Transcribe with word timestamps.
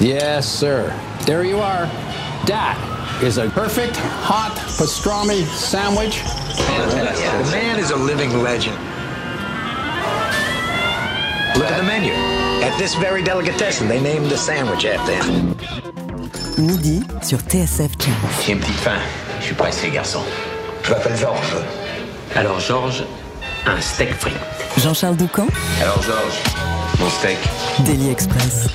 Yes, 0.00 0.46
sir. 0.48 0.92
There 1.24 1.44
you 1.44 1.58
are. 1.58 1.86
That 2.46 2.76
is 3.22 3.38
a 3.38 3.48
perfect 3.50 3.96
hot 3.96 4.52
pastrami 4.78 5.44
sandwich. 5.46 6.20
The 6.56 7.48
man 7.52 7.78
is 7.78 7.90
a 7.90 7.96
living 7.96 8.42
legend. 8.42 8.76
Look 11.56 11.70
at 11.70 11.76
the 11.78 11.84
menu. 11.84 12.12
At 12.64 12.76
this 12.78 12.94
very 12.96 13.22
delicatessen, 13.22 13.88
they 13.88 14.00
named 14.00 14.26
the 14.30 14.36
sandwich 14.36 14.84
after 14.84 15.14
him. 15.14 15.54
Midi 16.58 17.02
sur 17.22 17.38
TSF 17.38 17.90
Jazz. 17.98 18.14
J'ai 18.44 18.52
une 18.52 18.60
petite 18.60 18.80
faim. 18.80 19.00
Je 19.40 19.44
suis 19.46 19.54
pressé, 19.54 19.90
garçon. 19.90 20.20
Je 20.82 20.90
m'appelle 20.90 21.16
Georges. 21.16 21.56
Alors, 22.34 22.58
Georges, 22.60 23.04
un 23.66 23.80
steak 23.80 24.12
frit. 24.14 24.32
Jean-Charles 24.78 25.16
Doucan, 25.16 25.46
Alors, 25.80 26.02
Georges, 26.02 26.40
mon 26.98 27.08
steak. 27.10 27.38
Daily 27.84 28.10
Express. 28.10 28.68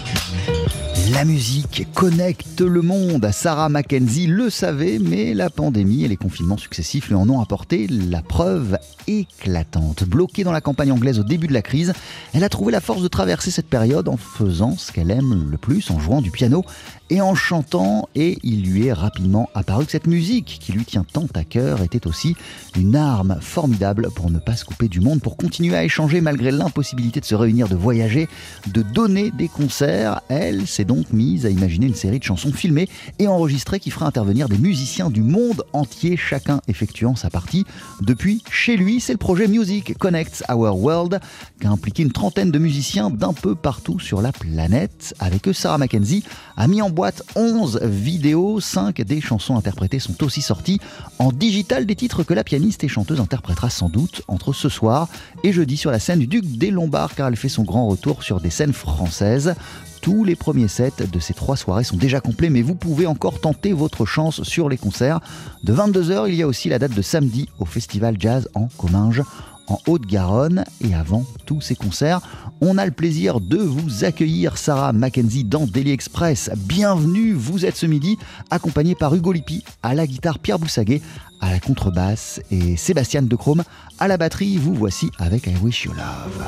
La 1.14 1.26
musique 1.26 1.88
connecte 1.94 2.62
le 2.62 2.82
monde. 2.82 3.30
Sarah 3.32 3.70
Mackenzie 3.70 4.28
le 4.28 4.50
savait, 4.50 5.00
mais 5.00 5.34
la 5.34 5.50
pandémie 5.50 6.04
et 6.04 6.08
les 6.08 6.18
confinements 6.18 6.58
successifs 6.58 7.08
lui 7.08 7.16
en 7.16 7.28
ont 7.30 7.40
apporté 7.40 7.88
la 7.88 8.22
preuve 8.22 8.78
éclatante. 9.08 10.04
Bloquée 10.04 10.44
dans 10.44 10.52
la 10.52 10.62
campagne 10.62 10.92
anglaise 10.92 11.20
au 11.20 11.24
début 11.24 11.48
de 11.48 11.54
la 11.54 11.62
crise, 11.62 11.94
elle 12.34 12.44
a 12.44 12.50
trouvé 12.50 12.72
la 12.72 12.82
force 12.82 13.02
de 13.02 13.08
traverser 13.08 13.50
cette 13.50 13.70
période 13.70 14.08
en 14.10 14.18
faisant 14.18 14.76
ce 14.78 14.92
qu'elle 14.92 15.10
aime 15.10 15.50
le 15.50 15.58
plus, 15.58 15.90
en 15.90 16.00
jouant 16.00 16.22
du 16.22 16.32
piano 16.32 16.64
et 17.10 17.22
en 17.22 17.36
chantant. 17.36 18.10
Et 18.16 18.38
il 18.44 18.64
lui 18.64 18.88
est 18.88 18.94
rapidement 18.94 19.50
apparu 19.54 19.86
que 19.86 19.92
cette 19.92 20.08
musique, 20.08 20.60
qui 20.62 20.72
lui 20.72 20.86
tient 20.86 21.04
tant 21.04 21.28
à 21.34 21.44
cœur, 21.44 21.82
était 21.82 22.08
aussi 22.08 22.36
une 22.78 22.96
arme 22.96 23.38
formidable 23.42 24.10
pour 24.16 24.30
ne 24.30 24.40
pas 24.40 24.56
se 24.56 24.66
couper 24.66 24.88
du 24.88 25.00
monde, 25.00 25.22
pour 25.22 25.38
continuer 25.38 25.76
à 25.76 25.84
échanger 25.84 26.22
malgré 26.22 26.52
l'impossibilité 26.52 27.20
de 27.20 27.26
se 27.26 27.36
réunir, 27.36 27.68
de 27.68 27.76
voyager, 27.76 28.28
de 28.68 28.82
donner 28.82 29.32
des 29.32 29.48
concerts. 29.48 30.22
Elle 30.30 30.68
s'est 30.68 30.86
donc 30.86 31.12
mise 31.12 31.46
à 31.46 31.50
imaginer 31.50 31.88
une 31.88 31.96
série 31.96 32.20
de 32.20 32.24
chansons 32.24 32.52
filmées 32.52 32.90
et 33.20 33.28
enregistrées 33.28 33.80
qui 33.80 33.92
fera 33.92 34.06
intervenir 34.08 34.50
des 34.50 34.58
musiciens 34.58 35.10
du 35.10 35.22
monde 35.22 35.64
entier, 35.74 36.18
chacun 36.18 36.62
effectuant 36.68 37.16
sa 37.16 37.30
partie 37.30 37.66
depuis 38.02 38.44
chez 38.52 38.78
lui. 38.78 39.00
C'est 39.00 39.14
le 39.14 39.18
projet 39.18 39.48
Music 39.48 39.98
Connects 39.98 40.44
Our 40.50 40.76
World 40.78 41.20
qui 41.60 41.68
a 41.68 41.72
impliqué 41.72 42.04
une 42.04 42.12
trentaine 42.12 42.52
de 42.52 42.60
musiciens 42.60 43.10
d'un 43.10 43.34
peu 43.34 43.56
partout 43.56 44.00
sur 44.00 44.22
la 44.22 44.32
planète. 44.32 45.14
Avec 45.20 45.48
eux, 45.48 45.54
Sarah 45.54 45.78
Mackenzie 45.78 46.24
a 46.58 46.68
mis 46.68 46.82
en 46.82 46.90
boîte 47.00 47.24
11 47.38 47.80
vidéos, 47.84 48.60
5 48.60 49.04
des 49.04 49.22
chansons 49.22 49.56
interprétées 49.56 50.00
sont 50.00 50.22
aussi 50.22 50.42
sorties 50.42 50.82
en 51.18 51.32
digital, 51.32 51.86
des 51.86 51.96
titres 51.96 52.24
que 52.24 52.34
la 52.34 52.44
pianiste 52.44 52.84
et 52.84 52.90
chanteuse 52.90 53.22
interprétera 53.22 53.70
sans 53.70 53.88
doute 53.88 54.22
entre 54.28 54.52
ce 54.52 54.68
soir 54.68 55.08
et 55.46 55.54
jeudi 55.54 55.78
sur 55.78 55.92
la 55.92 56.00
scène 56.00 56.20
du 56.20 56.28
Duc 56.28 56.44
des 56.58 56.72
Lombards 56.72 57.16
car 57.16 57.30
elle 57.30 57.38
fait 57.38 57.48
son 57.48 57.64
grand 57.64 57.88
retour 57.88 58.22
sur 58.22 58.42
des 58.42 58.50
scènes 58.50 58.74
françaises. 58.74 59.56
Tous 60.02 60.26
les 60.26 60.36
premiers 60.36 60.68
sets 60.68 61.08
de 61.10 61.20
ces 61.20 61.34
trois 61.34 61.56
soirées 61.56 61.86
sont 61.86 61.96
déjà 61.96 62.20
complets, 62.20 62.50
mais 62.50 62.62
vous 62.62 62.76
pouvez 62.76 63.08
encore 63.08 63.40
tenter 63.40 63.72
votre 63.72 64.06
chance 64.06 64.44
sur 64.44 64.68
les 64.68 64.78
concerts. 64.78 65.22
De 65.64 65.74
22h, 65.74 66.28
il 66.28 66.36
y 66.36 66.42
a 66.42 66.48
aussi 66.48 66.68
la 66.68 66.80
date 66.80 66.94
de 66.94 67.02
samedi 67.02 67.48
au 67.60 67.66
Festival 67.66 68.18
Jazz 68.20 68.50
en 68.56 68.68
Comminges 68.78 69.24
en 69.70 69.80
Haute-Garonne. 69.88 70.66
Et 70.82 70.94
avant 70.94 71.26
tous 71.46 71.62
ces 71.62 71.76
concerts, 71.76 72.22
on 72.62 72.78
a 72.78 72.86
le 72.86 72.92
plaisir 72.92 73.40
de 73.40 73.58
vous 73.58 74.04
accueillir, 74.04 74.58
Sarah 74.58 74.92
Mackenzie, 74.92 75.44
dans 75.44 75.66
Daily 75.66 75.92
Express. 75.92 76.50
Bienvenue, 76.58 77.34
vous 77.34 77.66
êtes 77.66 77.78
ce 77.78 77.86
midi 77.86 78.18
accompagné 78.50 78.96
par 78.96 79.16
Hugo 79.16 79.32
Lippi 79.32 79.64
à 79.82 79.94
la 79.94 80.06
guitare, 80.06 80.40
Pierre 80.40 80.60
Boussaguet 80.60 81.02
à 81.42 81.52
la 81.52 81.60
contrebasse 81.60 82.42
et 82.52 82.76
Sébastien 82.76 83.22
De 83.22 83.36
Chrome 83.36 83.64
à 83.98 84.08
la 84.08 84.18
batterie. 84.18 84.58
Vous 84.58 84.74
voici 84.74 85.10
avec 85.18 85.48
I 85.48 85.56
Wish 85.62 85.86
You 85.86 85.94
Love. 85.94 86.44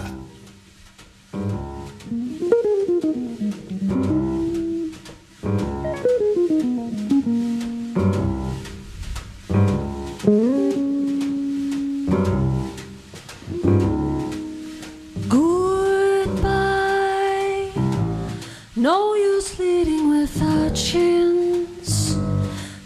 No 18.82 19.14
use 19.14 19.60
leading 19.60 20.10
without 20.10 20.72
a 20.72 20.74
chance. 20.74 22.18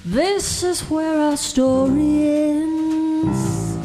This 0.04 0.62
is 0.62 0.82
where 0.90 1.18
our 1.18 1.38
story 1.38 2.32
ends. 2.52 3.78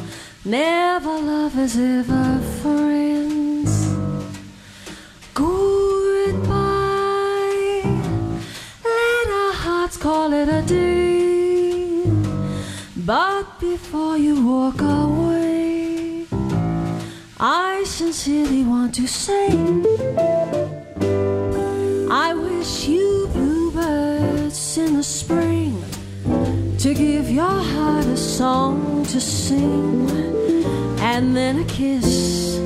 Never 0.44 1.20
lovers, 1.20 1.76
ever 1.78 2.40
friends. 2.62 3.70
Goodbye. 5.34 6.50
Let 8.84 9.26
our 9.42 9.52
hearts 9.52 9.96
call 9.96 10.32
it 10.32 10.48
a 10.48 10.62
day. 10.62 12.10
But 12.96 13.60
before 13.60 14.18
you 14.18 14.44
walk 14.44 14.80
away, 14.80 16.26
I 17.38 17.84
sincerely 17.86 18.64
want 18.64 18.96
to 18.96 19.06
say 19.06 20.79
Wish 22.70 22.86
you 22.86 23.26
bluebirds 23.32 24.78
in 24.78 24.94
the 24.94 25.02
spring 25.02 25.82
to 26.78 26.94
give 26.94 27.28
your 27.28 27.60
heart 27.72 28.06
a 28.06 28.16
song 28.16 29.04
to 29.06 29.20
sing 29.20 30.08
and 31.00 31.36
then 31.36 31.58
a 31.58 31.64
kiss. 31.64 32.60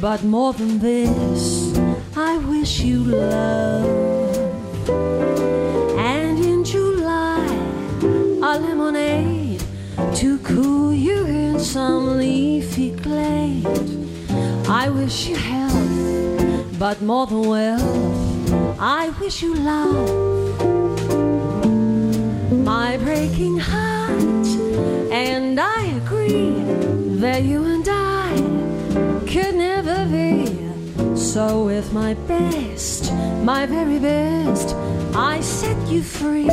But 0.00 0.24
more 0.24 0.54
than 0.54 0.78
this, 0.78 1.76
I 2.16 2.38
wish 2.38 2.80
you 2.80 3.04
love. 3.04 4.48
And 5.98 6.42
in 6.42 6.64
July, 6.64 7.44
a 8.42 8.58
lemonade 8.58 9.62
to 10.14 10.38
cool 10.38 10.94
you 10.94 11.26
in 11.26 11.60
some 11.60 12.16
leafy 12.16 12.92
glade. 12.92 13.66
I 14.66 14.88
wish 14.88 15.28
you 15.28 15.36
health, 15.36 16.78
but 16.78 17.02
more 17.02 17.26
than 17.26 17.42
well, 17.42 18.19
I 18.82 19.10
wish 19.20 19.42
you 19.42 19.54
love. 19.54 20.58
My 22.64 22.96
breaking 22.96 23.58
heart, 23.58 24.46
and 25.12 25.60
I 25.60 25.82
agree 26.02 26.52
that 27.20 27.42
you 27.42 27.62
and 27.62 27.86
I 27.86 28.36
could 29.30 29.54
never 29.56 30.06
be. 30.06 30.46
So, 31.14 31.66
with 31.66 31.92
my 31.92 32.14
best, 32.26 33.12
my 33.44 33.66
very 33.66 33.98
best, 33.98 34.74
I 35.14 35.40
set 35.42 35.76
you 35.86 36.02
free. 36.02 36.48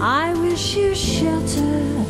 I 0.00 0.32
wish 0.32 0.76
you 0.76 0.94
shelter 0.94 2.04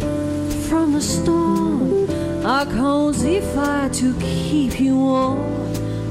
from 0.69 0.93
the 0.93 1.01
storm, 1.01 2.09
a 2.47 2.65
cozy 2.71 3.41
fire 3.41 3.91
to 3.91 4.15
keep 4.21 4.79
you 4.79 4.97
warm. 4.97 5.62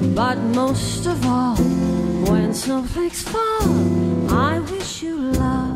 But 0.01 0.38
most 0.39 1.06
of 1.06 1.25
all, 1.25 1.56
when 1.56 2.53
snowflakes 2.53 3.22
fall, 3.22 4.31
I 4.31 4.59
wish 4.72 5.03
you 5.03 5.16
love. 5.16 5.70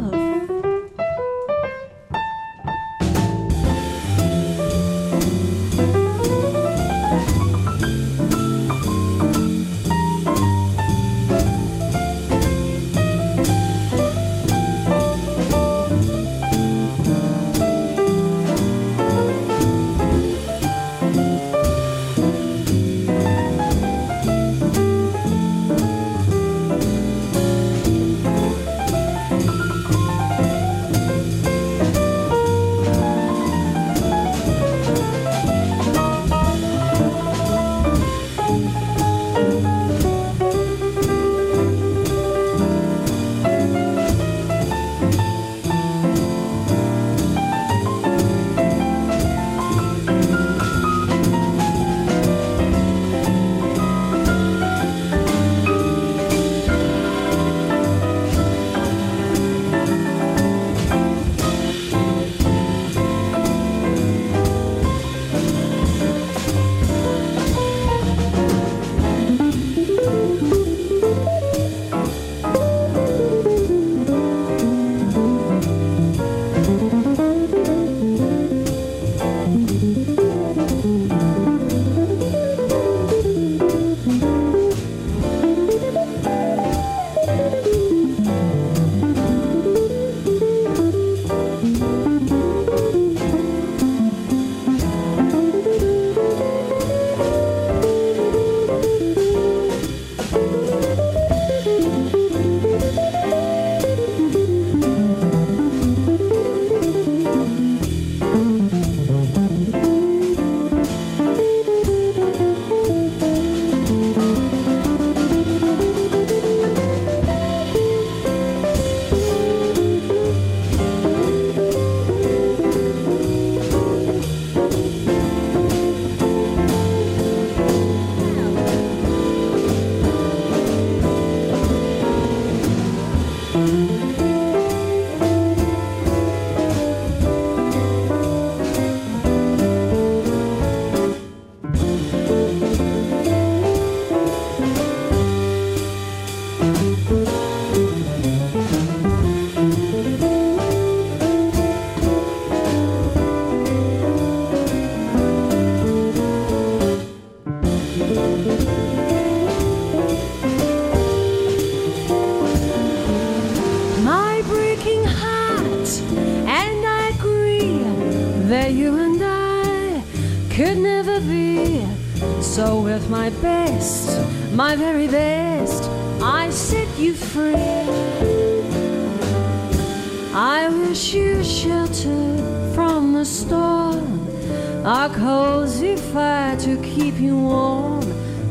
From 183.48 184.02
the 184.02 184.82
storm, 184.82 184.86
a 184.86 185.10
cozy 185.14 185.96
fire 185.96 186.58
to 186.58 186.82
keep 186.82 187.20
you 187.20 187.38
warm. 187.38 188.02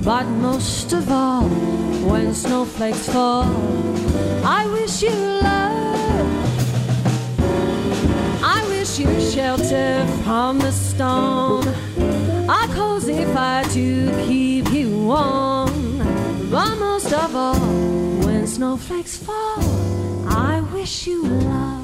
But 0.02 0.25
most 0.25 0.93
of 0.93 1.11
all, 1.11 1.49
when 2.08 2.35
snowflakes 2.35 3.08
fall, 3.08 3.44
I 4.44 4.67
wish 4.67 5.02
you 5.02 5.11
love. 5.11 5.81
I 8.43 8.64
wish 8.69 8.99
you 8.99 9.20
shelter 9.31 10.06
from 10.25 10.58
the 10.58 10.73
storm, 10.73 11.67
a 12.49 12.69
cozy 12.75 13.25
fire 13.25 13.64
to 13.64 14.11
keep 14.26 14.70
you 14.70 15.06
warm. 15.06 15.99
But 16.50 16.76
most 16.79 17.12
of 17.12 17.35
all, 17.35 17.58
when 18.26 18.47
snowflakes 18.47 19.17
fall, 19.17 19.62
I 20.29 20.61
wish 20.73 21.06
you 21.06 21.23
love. 21.25 21.84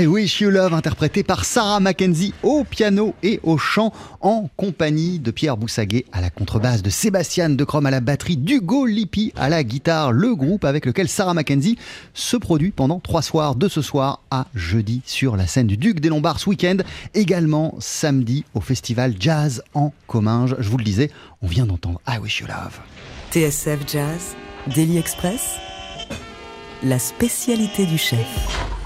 I 0.00 0.06
Wish 0.06 0.40
You 0.40 0.48
Love, 0.48 0.72
interprété 0.72 1.22
par 1.22 1.44
Sarah 1.44 1.78
Mackenzie 1.78 2.32
au 2.42 2.64
piano 2.64 3.14
et 3.22 3.38
au 3.42 3.58
chant, 3.58 3.92
en 4.22 4.48
compagnie 4.56 5.18
de 5.18 5.30
Pierre 5.30 5.58
Boussaguet 5.58 6.06
à 6.10 6.22
la 6.22 6.30
contrebasse, 6.30 6.80
de 6.80 6.88
Sébastien 6.88 7.50
de 7.50 7.64
Crom 7.64 7.84
à 7.84 7.90
la 7.90 8.00
batterie, 8.00 8.38
d'Hugo 8.38 8.86
Lippi 8.86 9.30
à 9.36 9.50
la 9.50 9.62
guitare, 9.62 10.12
le 10.12 10.34
groupe 10.34 10.64
avec 10.64 10.86
lequel 10.86 11.06
Sarah 11.06 11.34
Mackenzie 11.34 11.76
se 12.14 12.38
produit 12.38 12.70
pendant 12.70 12.98
trois 12.98 13.20
soirs, 13.20 13.56
de 13.56 13.68
ce 13.68 13.82
soir 13.82 14.22
à 14.30 14.46
jeudi 14.54 15.02
sur 15.04 15.36
la 15.36 15.46
scène 15.46 15.66
du 15.66 15.76
Duc 15.76 16.00
des 16.00 16.08
Lombards 16.08 16.40
ce 16.40 16.48
week-end, 16.48 16.78
également 17.12 17.74
samedi 17.78 18.46
au 18.54 18.62
festival 18.62 19.16
Jazz 19.20 19.62
en 19.74 19.92
Comminges. 20.06 20.56
Je 20.60 20.70
vous 20.70 20.78
le 20.78 20.84
disais, 20.84 21.10
on 21.42 21.46
vient 21.46 21.66
d'entendre 21.66 22.00
I 22.08 22.16
Wish 22.16 22.40
You 22.40 22.46
Love. 22.46 22.80
TSF 23.32 23.80
Jazz, 23.86 24.34
Daily 24.74 24.96
Express, 24.96 25.56
la 26.82 26.98
spécialité 26.98 27.84
du 27.84 27.98
chef. 27.98 28.79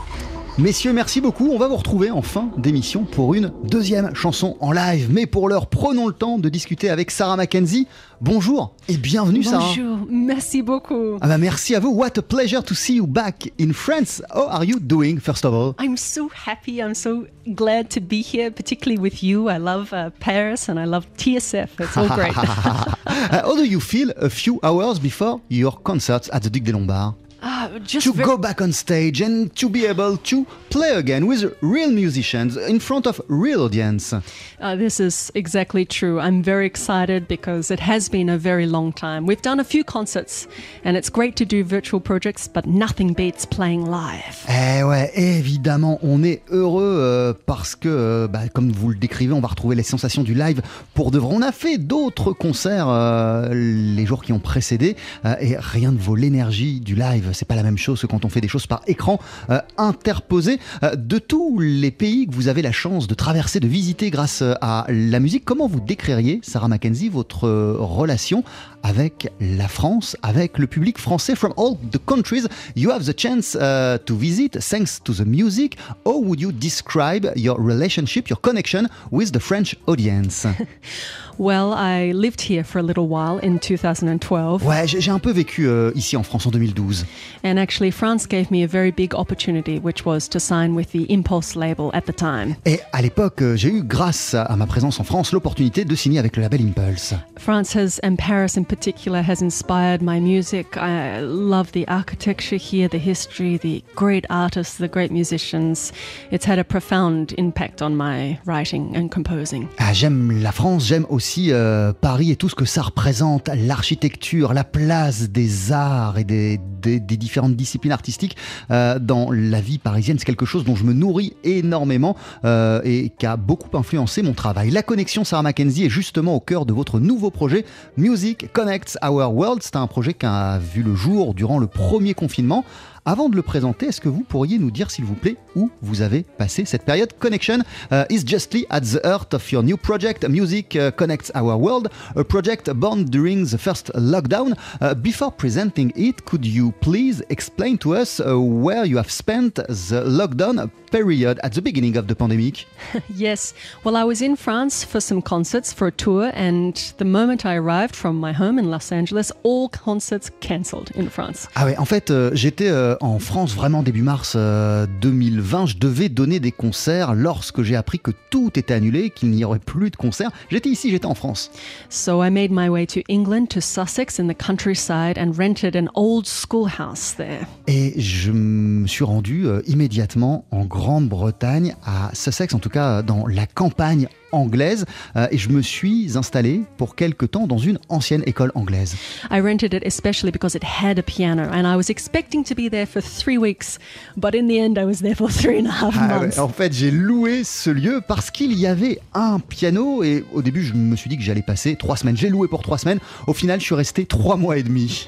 Messieurs, 0.56 0.92
merci 0.92 1.20
beaucoup. 1.20 1.48
On 1.50 1.58
va 1.58 1.66
vous 1.66 1.74
retrouver 1.74 2.12
en 2.12 2.22
fin 2.22 2.48
d'émission 2.56 3.02
pour 3.02 3.34
une 3.34 3.50
deuxième 3.64 4.14
chanson 4.14 4.56
en 4.60 4.70
live. 4.70 5.08
Mais 5.10 5.26
pour 5.26 5.48
l'heure, 5.48 5.66
prenons 5.66 6.06
le 6.06 6.12
temps 6.12 6.38
de 6.38 6.48
discuter 6.48 6.90
avec 6.90 7.10
Sarah 7.10 7.36
Mackenzie. 7.36 7.88
Bonjour 8.20 8.72
et 8.86 8.96
bienvenue 8.96 9.42
Sarah. 9.42 9.64
Bonjour, 9.66 10.06
merci 10.08 10.62
beaucoup. 10.62 11.18
Ah 11.20 11.26
bah 11.26 11.38
merci 11.38 11.74
à 11.74 11.80
vous. 11.80 11.90
What 11.90 12.16
a 12.18 12.22
pleasure 12.22 12.62
to 12.62 12.72
see 12.72 12.94
you 12.94 13.06
back 13.08 13.50
in 13.60 13.72
France. 13.72 14.22
How 14.32 14.46
are 14.48 14.64
you 14.64 14.78
doing, 14.78 15.18
first 15.18 15.44
of 15.44 15.52
all? 15.52 15.74
I'm 15.84 15.96
so 15.96 16.30
happy. 16.46 16.80
I'm 16.80 16.94
so 16.94 17.26
glad 17.48 17.88
to 17.90 18.00
be 18.00 18.22
here, 18.22 18.52
particularly 18.52 19.00
with 19.00 19.24
you. 19.24 19.48
I 19.48 19.58
love 19.58 19.92
uh, 19.92 20.10
Paris 20.20 20.68
and 20.68 20.78
I 20.78 20.84
love 20.84 21.08
TSF. 21.16 21.80
It's 21.80 21.96
all 21.96 22.06
great. 22.14 22.32
How 22.32 23.56
do 23.56 23.64
you 23.64 23.80
feel 23.80 24.12
a 24.16 24.30
few 24.30 24.60
hours 24.62 25.00
before 25.00 25.40
your 25.48 25.72
concerts 25.82 26.30
at 26.32 26.44
the 26.44 26.48
Duc 26.50 26.62
des 26.62 26.72
Lombards? 26.72 27.16
Ah, 27.64 27.78
just 27.78 28.06
to 28.06 28.12
go 28.12 28.36
back 28.36 28.60
on 28.60 28.72
stage 28.72 29.20
and 29.22 29.54
to 29.56 29.68
be 29.68 29.86
able 29.86 30.18
to 30.18 30.44
play 30.68 30.90
again 30.90 31.26
with 31.26 31.56
real 31.62 31.90
musicians 31.90 32.56
in 32.56 32.78
front 32.78 33.06
of 33.06 33.20
real 33.28 33.62
audience. 33.62 34.12
Uh, 34.12 34.76
this 34.76 35.00
is 35.00 35.30
exactly 35.34 35.84
true. 35.86 36.20
I'm 36.20 36.42
very 36.42 36.66
excited 36.66 37.26
because 37.26 37.70
it 37.70 37.80
has 37.80 38.10
been 38.10 38.28
a 38.28 38.36
very 38.36 38.66
long 38.66 38.92
time. 38.92 39.24
We've 39.26 39.40
done 39.40 39.60
a 39.60 39.64
few 39.64 39.84
concerts 39.84 40.46
and 40.84 40.96
it's 40.96 41.08
great 41.08 41.36
to 41.36 41.44
do 41.44 41.64
virtual 41.64 42.00
projects, 42.00 42.48
but 42.48 42.66
nothing 42.66 43.14
beats 43.14 43.46
playing 43.46 43.86
live. 43.86 44.44
Eh 44.48 44.82
ouais, 44.82 45.10
évidemment, 45.14 45.98
on 46.02 46.22
est 46.22 46.42
heureux 46.50 46.98
euh, 47.00 47.32
parce 47.46 47.76
que, 47.76 47.88
euh, 47.88 48.28
bah, 48.28 48.48
comme 48.52 48.72
vous 48.72 48.90
le 48.90 48.96
décrivez, 48.96 49.32
on 49.32 49.40
va 49.40 49.48
retrouver 49.48 49.76
les 49.76 49.82
sensations 49.82 50.22
du 50.22 50.34
live 50.34 50.60
pour 50.94 51.10
de 51.10 51.18
vrai. 51.18 51.34
On 51.34 51.42
a 51.42 51.52
fait 51.52 51.78
d'autres 51.78 52.32
concerts 52.32 52.88
euh, 52.88 53.48
les 53.52 54.06
jours 54.06 54.22
qui 54.22 54.32
ont 54.32 54.38
précédé 54.38 54.96
euh, 55.24 55.34
et 55.40 55.56
rien 55.56 55.92
ne 55.92 55.98
vaut 55.98 56.16
l'énergie 56.16 56.80
du 56.80 56.94
live. 56.94 57.30
C'est 57.32 57.46
pas 57.46 57.53
la 57.54 57.62
même 57.62 57.78
chose 57.78 58.00
que 58.00 58.06
quand 58.06 58.24
on 58.24 58.28
fait 58.28 58.40
des 58.40 58.48
choses 58.48 58.66
par 58.66 58.82
écran 58.86 59.20
euh, 59.50 59.60
interposé. 59.76 60.58
Euh, 60.82 60.94
de 60.96 61.18
tous 61.18 61.58
les 61.58 61.90
pays 61.90 62.26
que 62.26 62.34
vous 62.34 62.48
avez 62.48 62.62
la 62.62 62.72
chance 62.72 63.06
de 63.06 63.14
traverser, 63.14 63.60
de 63.60 63.68
visiter 63.68 64.10
grâce 64.10 64.42
euh, 64.42 64.54
à 64.60 64.86
la 64.88 65.20
musique, 65.20 65.44
comment 65.44 65.66
vous 65.66 65.80
décririez, 65.80 66.40
Sarah 66.42 66.68
Mackenzie, 66.68 67.08
votre 67.08 67.48
relation 67.48 68.44
avec 68.82 69.28
la 69.40 69.68
France, 69.68 70.16
avec 70.22 70.58
le 70.58 70.66
public 70.66 70.98
français 70.98 71.34
from 71.34 71.52
all 71.56 71.76
the 71.90 71.98
countries? 72.04 72.46
You 72.76 72.90
have 72.90 73.04
the 73.04 73.18
chance 73.18 73.52
to 73.52 74.16
visit 74.16 74.58
thanks 74.60 75.00
to 75.02 75.14
the 75.14 75.26
music. 75.26 75.76
How 76.04 76.20
would 76.20 76.40
you 76.40 76.52
describe 76.52 77.32
your 77.36 77.58
relationship, 77.58 78.28
your 78.28 78.40
connection 78.40 78.88
with 79.10 79.32
the 79.32 79.40
French 79.40 79.76
audience? 79.86 80.46
Well, 81.38 81.72
I 81.72 82.12
lived 82.12 82.40
here 82.48 82.62
for 82.64 82.78
a 82.78 82.82
little 82.82 83.08
while 83.08 83.38
in 83.42 83.58
2012. 83.58 84.64
Ouais, 84.64 84.86
j'ai 84.86 85.10
un 85.10 85.18
peu 85.18 85.32
vécu 85.32 85.66
euh, 85.66 85.90
ici 85.94 86.16
en 86.16 86.22
France 86.22 86.46
en 86.46 86.50
2012. 86.50 87.04
And 87.44 87.56
actually, 87.56 87.90
France 87.90 88.26
gave 88.28 88.50
me 88.50 88.62
a 88.64 88.66
very 88.66 88.90
big 88.92 89.14
opportunity, 89.14 89.78
which 89.82 90.04
was 90.06 90.28
to 90.30 90.38
sign 90.38 90.74
with 90.74 90.92
the 90.92 91.06
Impulse 91.10 91.56
label 91.56 91.90
at 91.92 92.02
the 92.02 92.14
time. 92.14 92.54
Et 92.64 92.80
à 92.92 93.02
l'époque, 93.02 93.42
euh, 93.42 93.56
j'ai 93.56 93.68
eu, 93.70 93.82
grâce 93.82 94.34
à- 94.34 94.42
à 94.42 94.56
ma 94.56 94.66
présence 94.66 95.00
en 95.00 95.04
France, 95.04 95.32
l'opportunité 95.32 95.84
de 95.84 95.94
signer 95.94 96.18
avec 96.18 96.36
le 96.36 96.42
label 96.42 96.60
Impulse. 96.62 97.14
France 97.36 97.74
has, 97.76 97.98
and 98.04 98.16
Paris 98.16 98.52
in 98.56 98.62
particular, 98.64 99.22
has 99.28 99.42
inspired 99.42 100.02
my 100.02 100.20
music. 100.20 100.66
I 100.76 101.20
love 101.20 101.72
the 101.72 101.84
architecture 101.88 102.56
here, 102.58 102.88
the 102.88 103.00
history, 103.04 103.58
the 103.58 103.82
great 103.96 104.24
artists, 104.30 104.76
the 104.78 104.88
great 104.90 105.10
musicians. 105.10 105.92
It's 106.30 106.46
had 106.46 106.58
a 106.58 106.64
profound 106.64 107.34
impact 107.36 107.82
on 107.82 107.90
my 107.90 108.38
writing 108.46 108.96
and 108.96 109.08
composing. 109.08 109.66
Ah, 109.78 109.92
j'aime 109.92 110.30
la 110.40 110.52
France, 110.52 110.86
j'aime 110.86 111.06
aussi 111.08 111.23
euh, 111.48 111.92
Paris 111.92 112.30
et 112.30 112.36
tout 112.36 112.48
ce 112.48 112.54
que 112.54 112.64
ça 112.64 112.82
représente, 112.82 113.48
l'architecture, 113.48 114.52
la 114.52 114.64
place 114.64 115.30
des 115.30 115.72
arts 115.72 116.18
et 116.18 116.24
des, 116.24 116.58
différentes 117.00 117.56
disciplines 117.56 117.92
artistiques 117.92 118.36
euh, 118.70 118.98
dans 118.98 119.30
la 119.30 119.60
vie 119.60 119.78
parisienne. 119.78 120.18
C'est 120.18 120.26
quelque 120.26 120.44
chose 120.44 120.64
dont 120.64 120.76
je 120.76 120.84
me 120.84 120.92
nourris 120.92 121.34
énormément 121.42 122.16
euh, 122.44 122.80
et 122.84 123.10
qui 123.18 123.26
a 123.26 123.36
beaucoup 123.36 123.76
influencé 123.76 124.22
mon 124.22 124.34
travail. 124.34 124.70
La 124.70 124.82
connexion 124.82 125.24
Sarah 125.24 125.42
Mackenzie 125.42 125.86
est 125.86 125.90
justement 125.90 126.34
au 126.34 126.40
cœur 126.40 126.66
de 126.66 126.72
votre 126.72 127.00
nouveau 127.00 127.30
projet 127.30 127.64
Music 127.96 128.52
Connects 128.52 128.98
Our 129.02 129.34
World. 129.34 129.62
C'est 129.62 129.76
un 129.76 129.86
projet 129.86 130.14
qui 130.14 130.26
a 130.26 130.58
vu 130.58 130.82
le 130.82 130.94
jour 130.94 131.34
durant 131.34 131.58
le 131.58 131.66
premier 131.66 132.14
confinement. 132.14 132.64
Avant 133.06 133.28
de 133.28 133.36
le 133.36 133.42
présenter, 133.42 133.88
est-ce 133.88 134.00
que 134.00 134.08
vous 134.08 134.22
pourriez 134.22 134.58
nous 134.58 134.70
dire, 134.70 134.90
s'il 134.90 135.04
vous 135.04 135.14
plaît, 135.14 135.36
où 135.56 135.70
vous 135.82 136.00
avez 136.00 136.24
passé 136.38 136.64
cette 136.64 136.86
période 136.86 137.12
Connection? 137.18 137.58
Uh, 137.92 138.04
is 138.08 138.24
justly 138.24 138.64
at 138.70 138.80
the 138.80 139.00
heart 139.04 139.34
of 139.34 139.52
your 139.52 139.62
new 139.62 139.76
project, 139.76 140.26
Music 140.26 140.74
uh, 140.74 140.90
Connects 140.90 141.30
Our 141.34 141.58
World, 141.58 141.90
a 142.16 142.24
project 142.24 142.72
born 142.72 143.04
during 143.04 143.44
the 143.44 143.58
first 143.58 143.92
lockdown. 143.94 144.56
Uh, 144.80 144.94
before 144.94 145.30
presenting 145.30 145.92
it, 145.94 146.24
could 146.24 146.46
you 146.46 146.72
please 146.80 147.22
explain 147.28 147.76
to 147.76 147.94
us 147.94 148.20
uh, 148.20 148.40
where 148.40 148.86
you 148.86 148.96
have 148.96 149.10
spent 149.10 149.56
the 149.56 150.02
lockdown 150.06 150.70
period 150.94 151.40
at 151.42 151.52
the 151.54 151.60
beginning 151.60 151.96
of 151.96 152.06
the 152.06 152.14
pandemic 152.14 152.66
Yes, 153.16 153.52
well, 153.82 153.96
I 153.96 154.04
was 154.04 154.22
in 154.22 154.36
France 154.36 154.84
for 154.84 155.00
some 155.00 155.20
concerts 155.22 155.72
for 155.72 155.88
a 155.88 155.90
tour, 155.90 156.30
and 156.34 156.74
the 156.98 157.04
moment 157.04 157.44
I 157.44 157.56
arrived 157.56 157.96
from 157.96 158.20
my 158.20 158.32
home 158.32 158.60
in 158.60 158.70
Los 158.70 158.92
Angeles, 158.92 159.32
all 159.42 159.68
concerts 159.68 160.30
cancelled 160.40 160.92
in 160.94 161.08
France. 161.08 161.48
Ah 161.56 161.64
ouais, 161.64 161.76
en 161.78 161.84
fait, 161.84 162.10
euh, 162.10 162.30
j'étais 162.34 162.68
euh, 162.68 162.96
en 163.00 163.18
France 163.18 163.54
vraiment 163.54 163.82
début 163.82 164.02
mars 164.02 164.34
euh, 164.36 164.86
2020. 165.00 165.66
Je 165.66 165.78
devais 165.78 166.08
donner 166.08 166.38
des 166.38 166.52
concerts 166.52 167.14
lorsque 167.14 167.62
j'ai 167.62 167.74
appris 167.74 167.98
que 167.98 168.12
tout 168.30 168.52
était 168.56 168.74
annulé, 168.74 169.10
qu'il 169.10 169.30
n'y 169.30 169.44
aurait 169.44 169.58
plus 169.58 169.90
de 169.90 169.96
concerts. 169.96 170.30
J'étais 170.50 170.68
ici, 170.68 170.90
j'étais 170.90 171.06
en 171.06 171.14
France. 171.14 171.50
So 171.88 172.22
I 172.22 172.30
made 172.30 172.52
my 172.52 172.68
way 172.68 172.86
to 172.86 173.00
England, 173.08 173.46
to 173.50 173.60
Sussex 173.60 174.20
in 174.20 174.28
the 174.28 174.36
countryside, 174.36 175.18
and 175.18 175.32
rented 175.36 175.74
an 175.74 175.88
old 175.94 176.26
schoolhouse 176.26 177.14
there. 177.16 177.46
Et 177.66 177.94
je 178.00 178.30
me 178.30 178.86
suis 178.86 179.04
rendu 179.04 179.46
euh, 179.46 179.62
immédiatement 179.66 180.44
en 180.50 180.64
Grande-Bretagne, 180.84 181.76
à 181.86 182.10
Sussex, 182.12 182.52
en 182.52 182.58
tout 182.58 182.68
cas 182.68 183.00
dans 183.00 183.26
la 183.26 183.46
campagne 183.46 184.06
anglaise, 184.34 184.84
euh, 185.16 185.26
et 185.30 185.38
je 185.38 185.48
me 185.48 185.62
suis 185.62 186.16
installé 186.16 186.62
pour 186.76 186.96
quelque 186.96 187.26
temps 187.26 187.46
dans 187.46 187.58
une 187.58 187.78
ancienne 187.88 188.22
école 188.26 188.52
anglaise. 188.54 188.96
I 189.30 189.40
rented 189.40 189.74
it 189.74 189.82
especially 189.86 190.30
because 190.30 190.54
it 190.54 190.62
had 190.64 190.98
a 190.98 191.02
piano, 191.02 191.42
and 191.52 191.66
I 191.66 191.76
was 191.76 191.88
expecting 191.90 192.44
to 192.44 192.54
be 192.54 192.68
there 192.70 192.86
for 192.86 193.00
three 193.02 193.38
weeks, 193.38 193.78
but 194.16 194.34
in 194.34 194.48
the 194.48 194.58
end, 194.58 194.78
I 194.78 194.84
was 194.84 194.98
there 195.00 195.14
for 195.14 195.30
three 195.30 195.58
and 195.58 195.66
a 195.66 195.72
half 195.72 195.94
Ah 195.98 196.20
months. 196.20 196.38
en 196.38 196.48
fait, 196.48 196.72
j'ai 196.72 196.90
loué 196.90 197.44
ce 197.44 197.70
lieu 197.70 198.00
parce 198.06 198.30
qu'il 198.30 198.52
y 198.54 198.66
avait 198.66 198.98
un 199.14 199.38
piano, 199.40 200.02
et 200.02 200.24
au 200.32 200.42
début, 200.42 200.62
je 200.64 200.74
me 200.74 200.96
suis 200.96 201.08
dit 201.08 201.16
que 201.16 201.22
j'allais 201.22 201.42
passer 201.42 201.76
trois 201.76 201.96
semaines. 201.96 202.16
J'ai 202.16 202.28
loué 202.28 202.48
pour 202.48 202.62
trois 202.62 202.78
semaines. 202.78 202.98
Au 203.26 203.32
final, 203.32 203.60
je 203.60 203.64
suis 203.64 203.74
resté 203.74 204.06
trois 204.06 204.36
mois 204.36 204.58
et 204.58 204.62
demi. 204.62 205.06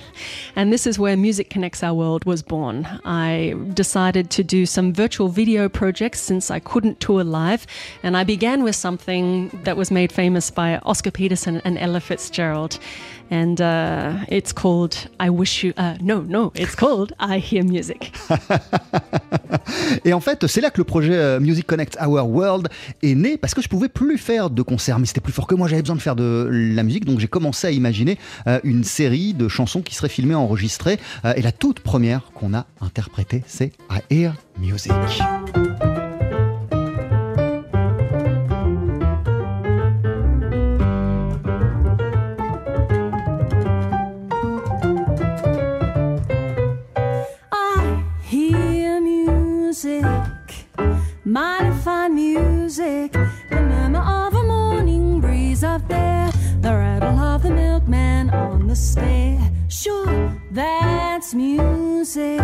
And 0.56 0.71
this 0.71 0.87
is 0.87 0.99
where 0.99 1.16
Music 1.16 1.49
Connects 1.52 1.83
Our 1.83 1.95
World 1.95 2.25
was 2.26 2.42
born. 2.47 2.85
I 3.04 3.54
decided 3.75 4.28
to 4.30 4.42
do 4.42 4.66
some 4.66 4.92
virtual 4.92 5.28
video 5.28 5.68
projects 5.68 6.21
since 6.21 6.50
I 6.50 6.61
couldn't 6.61 6.99
tour 7.00 7.25
live, 7.25 7.66
and 8.02 8.16
I 8.16 8.25
began 8.25 8.62
with 8.62 8.75
something 8.75 9.16
drawing 9.17 9.51
that 9.65 9.77
was 9.77 9.91
made 9.91 10.13
famous 10.13 10.51
by 10.51 10.79
Oscar 10.85 11.11
Peterson 11.11 11.61
and 11.65 11.77
Ella 11.79 12.01
Fitzgerald. 12.01 12.79
And 13.29 13.61
uh, 13.61 14.25
it's 14.29 14.53
called 14.53 15.09
I 15.19 15.31
Wish 15.31 15.65
You. 15.65 15.73
Uh, 15.77 15.97
no, 16.01 16.21
no, 16.21 16.53
it's 16.55 16.75
called 16.77 17.13
I 17.19 17.39
Hear 17.39 17.65
Music. 17.65 18.13
Et 20.05 20.13
en 20.13 20.21
fait, 20.21 20.47
c'est 20.47 20.61
là 20.61 20.71
que 20.71 20.79
le 20.79 20.85
projet 20.85 21.15
euh, 21.15 21.41
Music 21.41 21.67
Connect 21.67 21.99
Our 22.01 22.29
World 22.29 22.69
est 23.03 23.17
né 23.17 23.37
parce 23.37 23.55
que 23.55 23.63
je 23.63 23.69
pouvais 23.69 23.89
plus 23.89 24.17
faire 24.17 24.49
de 24.49 24.63
concerts, 24.63 25.01
mais 25.01 25.07
c'était 25.07 25.21
plus 25.21 25.33
fort 25.33 25.49
que 25.49 25.57
moi. 25.57 25.67
J'avais 25.67 25.83
besoin 25.83 25.97
de 25.97 26.03
faire 26.03 26.15
de 26.15 26.49
la 26.53 26.85
musique, 26.85 27.05
donc 27.05 27.19
j'ai 27.19 27.27
commencé 27.27 27.67
à 27.67 27.73
imaginer 27.73 28.17
euh, 28.47 28.61
une 28.63 28.85
série 28.85 29.35
de 29.35 29.49
chansons 29.49 29.83
qui 29.83 29.97
seraient 29.97 30.09
filmées, 30.09 30.37
enregistrées. 30.37 31.01
Euh, 31.25 31.33
et 31.35 31.43
la 31.43 31.53
toute 31.53 31.81
première 31.81 32.31
qu'on 32.33 32.55
a 32.55 32.67
interprétée, 32.81 33.43
c'est 33.49 33.73
I 33.91 34.01
Hear 34.11 34.35
Music. 34.61 34.93
Mighty 51.37 51.71
fine 51.85 52.14
music, 52.14 53.12
the 53.12 53.61
murmur 53.71 54.00
of 54.00 54.35
a 54.35 54.43
morning 54.43 55.21
breeze 55.21 55.62
up 55.62 55.87
there, 55.87 56.31
the 56.62 56.73
rattle 56.73 57.19
of 57.19 57.43
the 57.43 57.50
milkman 57.50 58.31
on 58.31 58.66
the 58.66 58.75
stair. 58.75 59.38
Sure, 59.69 60.33
that's 60.50 61.35
music, 61.35 62.40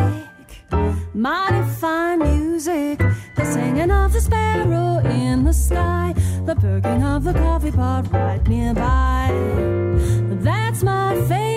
mighty 1.15 1.63
fine 1.81 2.19
music, 2.19 2.99
the 3.35 3.45
singing 3.47 3.91
of 3.91 4.13
the 4.13 4.21
sparrow 4.21 4.99
in 5.23 5.45
the 5.45 5.55
sky, 5.55 6.13
the 6.45 6.55
perking 6.55 7.03
of 7.03 7.25
the 7.25 7.33
coffee 7.33 7.73
pot 7.73 8.13
right 8.13 8.47
nearby. 8.47 9.31
That's 10.47 10.83
my 10.83 11.15
favorite 11.29 11.52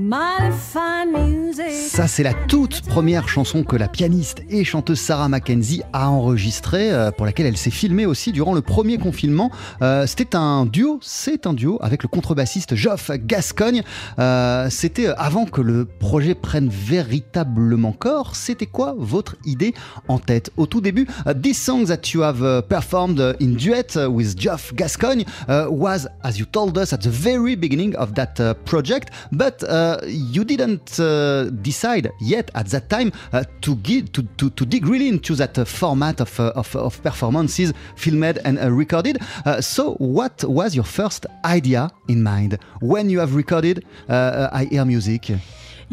Molly, 0.00 0.50
find 0.50 1.12
me 1.12 1.39
Ça, 1.52 2.06
c'est 2.06 2.22
la 2.22 2.34
toute 2.34 2.82
première 2.82 3.28
chanson 3.28 3.64
que 3.64 3.76
la 3.76 3.88
pianiste 3.88 4.42
et 4.50 4.64
chanteuse 4.64 5.00
Sarah 5.00 5.28
Mackenzie 5.28 5.82
a 5.92 6.08
enregistrée, 6.08 6.92
euh, 6.92 7.10
pour 7.10 7.26
laquelle 7.26 7.46
elle 7.46 7.56
s'est 7.56 7.70
filmée 7.70 8.06
aussi 8.06 8.32
durant 8.32 8.54
le 8.54 8.60
premier 8.60 8.98
confinement. 8.98 9.50
Euh, 9.82 10.06
C'était 10.06 10.36
un 10.36 10.66
duo, 10.66 11.00
c'est 11.02 11.46
un 11.46 11.54
duo 11.54 11.78
avec 11.80 12.02
le 12.02 12.08
contrebassiste 12.08 12.74
Geoff 12.74 13.10
Gascogne. 13.10 13.82
Euh, 14.18 14.68
C'était 14.70 15.08
avant 15.16 15.44
que 15.44 15.60
le 15.60 15.86
projet 15.86 16.34
prenne 16.34 16.68
véritablement 16.68 17.92
corps. 17.92 18.36
C'était 18.36 18.66
quoi 18.66 18.94
votre 18.96 19.36
idée 19.44 19.74
en 20.08 20.18
tête? 20.18 20.50
Au 20.56 20.66
tout 20.66 20.80
début, 20.80 21.06
this 21.42 21.58
song 21.60 21.86
that 21.86 22.12
you 22.12 22.22
have 22.22 22.62
performed 22.68 23.36
in 23.40 23.56
duet 23.56 23.96
with 24.08 24.38
Geoff 24.38 24.72
Gascogne 24.74 25.24
was, 25.48 26.06
as 26.22 26.38
you 26.38 26.46
told 26.46 26.76
us, 26.78 26.92
at 26.92 26.98
the 26.98 27.10
very 27.10 27.56
beginning 27.56 27.94
of 27.96 28.14
that 28.14 28.38
uh, 28.38 28.54
project, 28.64 29.08
but 29.32 29.64
uh, 29.64 29.96
you 30.06 30.44
didn't 30.44 30.98
uh, 31.00 31.39
decide 31.44 32.10
yet 32.20 32.50
at 32.54 32.66
that 32.70 32.88
time 32.90 33.12
uh, 33.32 33.44
to, 33.60 33.76
give, 33.76 34.12
to, 34.12 34.22
to, 34.36 34.50
to 34.50 34.66
dig 34.66 34.86
really 34.86 35.08
into 35.08 35.34
that 35.36 35.58
uh, 35.58 35.64
format 35.64 36.20
of, 36.20 36.38
uh, 36.40 36.52
of, 36.54 36.74
of 36.76 37.02
performances 37.02 37.72
filmed 37.96 38.38
and 38.44 38.58
uh, 38.58 38.70
recorded. 38.70 39.18
Uh, 39.44 39.60
so, 39.60 39.94
what 39.94 40.44
was 40.44 40.74
your 40.74 40.84
first 40.84 41.26
idea 41.44 41.90
in 42.08 42.22
mind? 42.22 42.58
When 42.80 43.10
you 43.10 43.20
have 43.20 43.34
recorded 43.34 43.84
uh, 44.08 44.12
uh, 44.12 44.50
I 44.52 44.64
Hear 44.64 44.84
Music? 44.84 45.30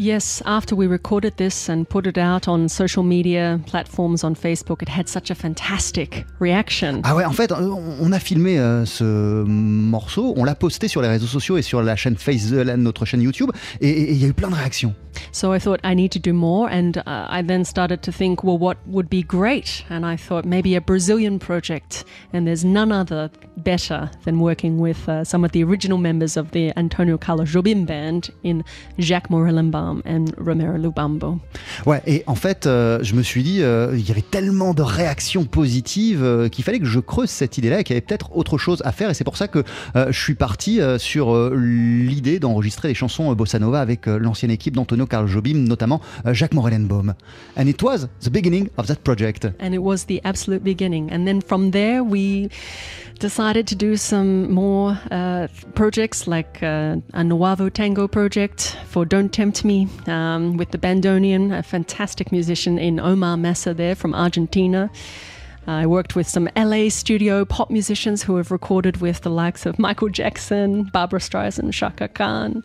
Yes, 0.00 0.42
after 0.46 0.76
we 0.76 0.86
recorded 0.86 1.38
this 1.38 1.68
and 1.68 1.84
put 1.84 2.06
it 2.06 2.18
out 2.18 2.46
on 2.46 2.68
social 2.68 3.02
media 3.02 3.58
platforms 3.66 4.22
on 4.22 4.36
Facebook, 4.36 4.80
it 4.80 4.88
had 4.88 5.08
such 5.08 5.28
a 5.28 5.34
fantastic 5.34 6.24
reaction. 6.38 7.00
Ah 7.02 7.16
ouais, 7.16 7.24
en 7.24 7.32
fait, 7.32 7.50
on 7.50 8.12
a 8.12 8.20
filmé 8.20 8.60
euh, 8.60 8.84
ce 8.84 9.42
morceau, 9.42 10.34
on 10.36 10.44
l'a 10.44 10.54
posté 10.54 10.86
sur 10.86 11.02
les 11.02 11.08
réseaux 11.08 11.26
sociaux 11.26 11.56
et 11.56 11.62
sur 11.62 11.82
la 11.82 11.96
chaîne 11.96 12.14
Face, 12.14 12.52
euh, 12.52 12.76
notre 12.76 13.06
chaîne 13.06 13.22
YouTube, 13.22 13.50
et 13.80 14.12
il 14.12 14.18
y 14.18 14.24
a 14.24 14.28
eu 14.28 14.34
plein 14.34 14.50
de 14.50 14.54
réactions. 14.54 14.94
So 15.32 15.52
I 15.52 15.58
thought 15.58 15.80
I 15.84 15.94
need 15.94 16.12
to 16.12 16.18
do 16.18 16.32
more, 16.32 16.68
and 16.70 16.98
uh, 16.98 17.02
I 17.28 17.42
then 17.42 17.64
started 17.64 18.02
to 18.02 18.12
think, 18.12 18.44
well, 18.44 18.58
what 18.58 18.76
would 18.86 19.08
be 19.08 19.22
great? 19.22 19.84
And 19.90 20.04
I 20.04 20.16
thought 20.16 20.44
maybe 20.44 20.76
a 20.76 20.80
Brazilian 20.80 21.38
project, 21.38 22.04
and 22.32 22.46
there's 22.46 22.64
none 22.64 22.92
other 22.92 23.30
better 23.56 24.10
than 24.24 24.40
working 24.40 24.78
with 24.78 25.08
uh, 25.08 25.24
some 25.24 25.44
of 25.44 25.52
the 25.52 25.62
original 25.64 25.98
members 25.98 26.36
of 26.36 26.50
the 26.52 26.72
Antonio 26.76 27.18
Carlos 27.18 27.46
Jobim 27.46 27.86
band 27.86 28.30
in 28.42 28.62
Jacques 28.98 29.30
Morellenbaum 29.30 30.02
and 30.04 30.32
Romero 30.38 30.78
Lubambo. 30.78 31.38
Ouais, 31.86 32.02
et 32.06 32.22
en 32.26 32.34
fait, 32.34 32.66
euh, 32.66 32.98
je 33.02 33.14
me 33.14 33.22
suis 33.22 33.42
dit, 33.42 33.62
euh, 33.62 33.94
il 33.94 34.06
y 34.06 34.10
avait 34.10 34.22
tellement 34.22 34.74
de 34.74 34.82
réactions 34.82 35.44
positives 35.44 36.22
euh, 36.22 36.48
qu'il 36.48 36.64
fallait 36.64 36.78
que 36.78 36.86
je 36.86 37.00
creuse 37.00 37.30
cette 37.30 37.58
idée-là 37.58 37.80
et 37.80 37.84
qu'il 37.84 37.94
y 37.94 37.96
avait 37.96 38.06
peut-être 38.06 38.36
autre 38.36 38.58
chose 38.58 38.82
à 38.84 38.92
faire. 38.92 39.10
Et 39.10 39.14
c'est 39.14 39.24
pour 39.24 39.36
ça 39.36 39.48
que 39.48 39.64
euh, 39.96 40.06
je 40.10 40.20
suis 40.20 40.34
parti 40.34 40.80
sur 40.98 41.50
l'idée 41.50 42.38
d'enregistrer 42.38 42.88
des 42.88 42.94
chansons 42.94 43.32
bossa 43.34 43.58
nova 43.58 43.80
avec 43.80 44.06
l'ancienne 44.06 44.50
équipe 44.50 44.74
d'Antonio 44.74 45.06
Carlos 45.08 45.30
Jobim, 45.30 45.66
notamment 45.66 46.00
euh, 46.26 46.34
Jacques 46.34 46.54
Morellenbaum. 46.54 47.14
And 47.56 47.68
it 47.68 47.82
was 47.82 48.08
the 48.20 48.30
beginning 48.30 48.70
of 48.76 48.86
that 48.86 49.02
project. 49.04 49.46
and 49.58 49.74
it 49.74 49.82
was 49.82 50.04
the 50.04 50.20
absolute 50.24 50.62
beginning. 50.62 51.10
And 51.10 51.26
then 51.26 51.40
from 51.40 51.70
there, 51.72 52.02
we 52.04 52.48
decided 53.18 53.66
to 53.68 53.74
do 53.74 53.96
some 53.96 54.50
more 54.52 54.98
uh, 55.10 55.48
projects 55.74 56.26
like 56.26 56.62
uh, 56.62 56.96
a 57.14 57.24
Nuevo 57.24 57.68
Tango 57.68 58.06
project 58.08 58.76
for 58.86 59.04
Don't 59.04 59.32
Tempt 59.32 59.64
Me 59.64 59.88
um, 60.06 60.56
with 60.56 60.70
the 60.70 60.78
Bandonian, 60.78 61.56
a 61.56 61.62
fantastic 61.62 62.30
musician 62.32 62.78
in 62.78 63.00
Omar 63.00 63.36
Massa 63.36 63.74
there 63.74 63.94
from 63.94 64.14
Argentina. 64.14 64.90
I 65.66 65.84
worked 65.86 66.16
with 66.16 66.26
some 66.26 66.48
LA 66.56 66.88
studio 66.88 67.44
pop 67.44 67.70
musicians 67.70 68.22
who 68.22 68.36
have 68.36 68.50
recorded 68.50 69.02
with 69.02 69.20
the 69.20 69.30
likes 69.30 69.66
of 69.66 69.78
Michael 69.78 70.08
Jackson, 70.08 70.84
Barbara 70.84 71.20
Streisand, 71.20 71.74
Shaka 71.74 72.08
Khan. 72.08 72.64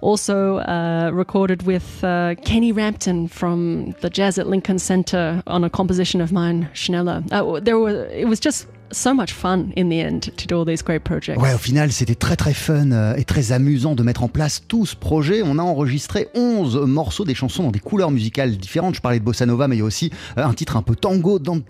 Also 0.00 0.58
uh, 0.58 1.10
recorded 1.12 1.62
with 1.62 2.02
uh, 2.04 2.34
Kenny 2.44 2.72
Rampton 2.72 3.28
from 3.28 3.94
the 4.00 4.10
Jazz 4.10 4.38
at 4.38 4.46
Lincoln 4.46 4.78
Center 4.78 5.42
on 5.46 5.64
a 5.64 5.70
composition 5.70 6.20
of 6.20 6.32
mine, 6.32 6.68
Schneller. 6.74 7.24
Uh, 7.32 7.60
there 7.60 7.78
were, 7.78 8.06
it 8.06 8.28
was 8.28 8.40
just 8.40 8.66
so 8.90 9.14
much 9.14 9.32
fun 9.32 9.66
in 9.76 9.88
the 9.88 10.00
end 10.00 10.20
to 10.36 10.46
do 10.46 10.58
all 10.58 10.66
these 10.66 10.82
great 10.82 11.02
projects. 11.02 11.40
Ouais, 11.40 11.54
au 11.54 11.58
final, 11.58 11.92
c'était 11.92 12.14
très 12.14 12.36
très 12.36 12.54
fun 12.54 12.92
euh, 12.92 13.14
et 13.16 13.24
très 13.24 13.52
amusant 13.52 13.94
de 13.94 14.02
mettre 14.02 14.22
en 14.22 14.28
place 14.28 14.62
tout 14.66 14.86
ce 14.86 14.96
projet. 14.96 15.42
On 15.44 15.58
a 15.58 15.62
enregistré 15.62 16.28
11 16.34 16.82
morceaux, 16.86 17.24
des 17.24 17.34
chansons 17.34 17.64
dans 17.64 17.70
des 17.70 17.80
couleurs 17.80 18.10
musicales 18.10 18.56
différentes. 18.56 18.94
Je 18.94 19.00
parlais 19.00 19.18
de 19.18 19.24
bossa 19.24 19.46
nova, 19.46 19.68
mais 19.68 19.76
il 19.76 19.80
y 19.80 19.82
a 19.82 19.84
aussi 19.84 20.10
euh, 20.38 20.44
un 20.44 20.54
titre 20.54 20.76
un 20.76 20.82
peu 20.82 20.94
tango, 20.94 21.38
Don't 21.38 21.62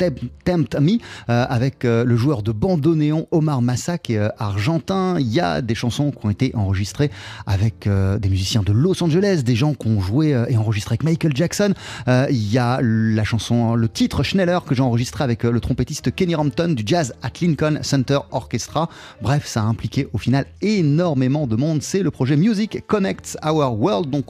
Tempt 0.44 0.76
Me, 0.80 0.98
euh, 1.28 1.46
avec 1.48 1.84
le 1.84 2.16
joueur 2.16 2.42
de 2.42 2.52
bandoneon 2.52 3.26
Omar 3.30 3.62
Massa, 3.62 3.98
qui 3.98 4.14
est 4.14 4.30
argentin. 4.38 5.16
Il 5.18 5.28
y 5.28 5.40
a 5.40 5.62
des 5.62 5.74
chansons 5.74 6.10
qui 6.10 6.26
ont 6.26 6.30
été 6.30 6.54
enregistrées 6.54 7.10
avec 7.46 7.88
des 7.88 8.28
musiciens 8.28 8.62
de 8.62 8.72
Los 8.72 9.02
Angeles, 9.02 9.42
des 9.44 9.56
gens 9.56 9.74
qui 9.74 9.88
ont 9.88 10.00
joué 10.00 10.30
et 10.48 10.56
enregistré 10.56 10.94
avec 10.94 11.04
Michael 11.04 11.34
Jackson. 11.34 11.74
Il 12.06 12.52
y 12.52 12.58
a 12.58 12.80
la 12.82 13.24
chanson, 13.24 13.74
le 13.74 13.88
titre 13.88 14.22
Schneller 14.22 14.58
que 14.66 14.74
j'ai 14.74 14.82
enregistré 14.82 15.24
avec 15.24 15.44
le 15.44 15.60
trompettiste 15.60 16.14
Kenny 16.14 16.34
Rampton 16.34 16.68
du 16.68 16.82
Jazz 16.86 17.05
at 17.22 17.32
Lincoln 17.40 17.80
Center 17.82 18.18
Orchestra. 18.30 18.88
Bref, 19.22 19.46
ça 19.46 19.62
a 19.62 19.64
impliqué 19.64 20.08
au 20.12 20.18
final 20.18 20.46
énormément 20.62 21.46
de 21.46 21.56
monde. 21.56 21.82
C'est 21.82 22.02
le 22.02 22.10
projet 22.10 22.36
Music 22.36 22.86
Connects 22.86 23.36
Our 23.44 23.78
World 23.78 24.10
dont 24.10 24.24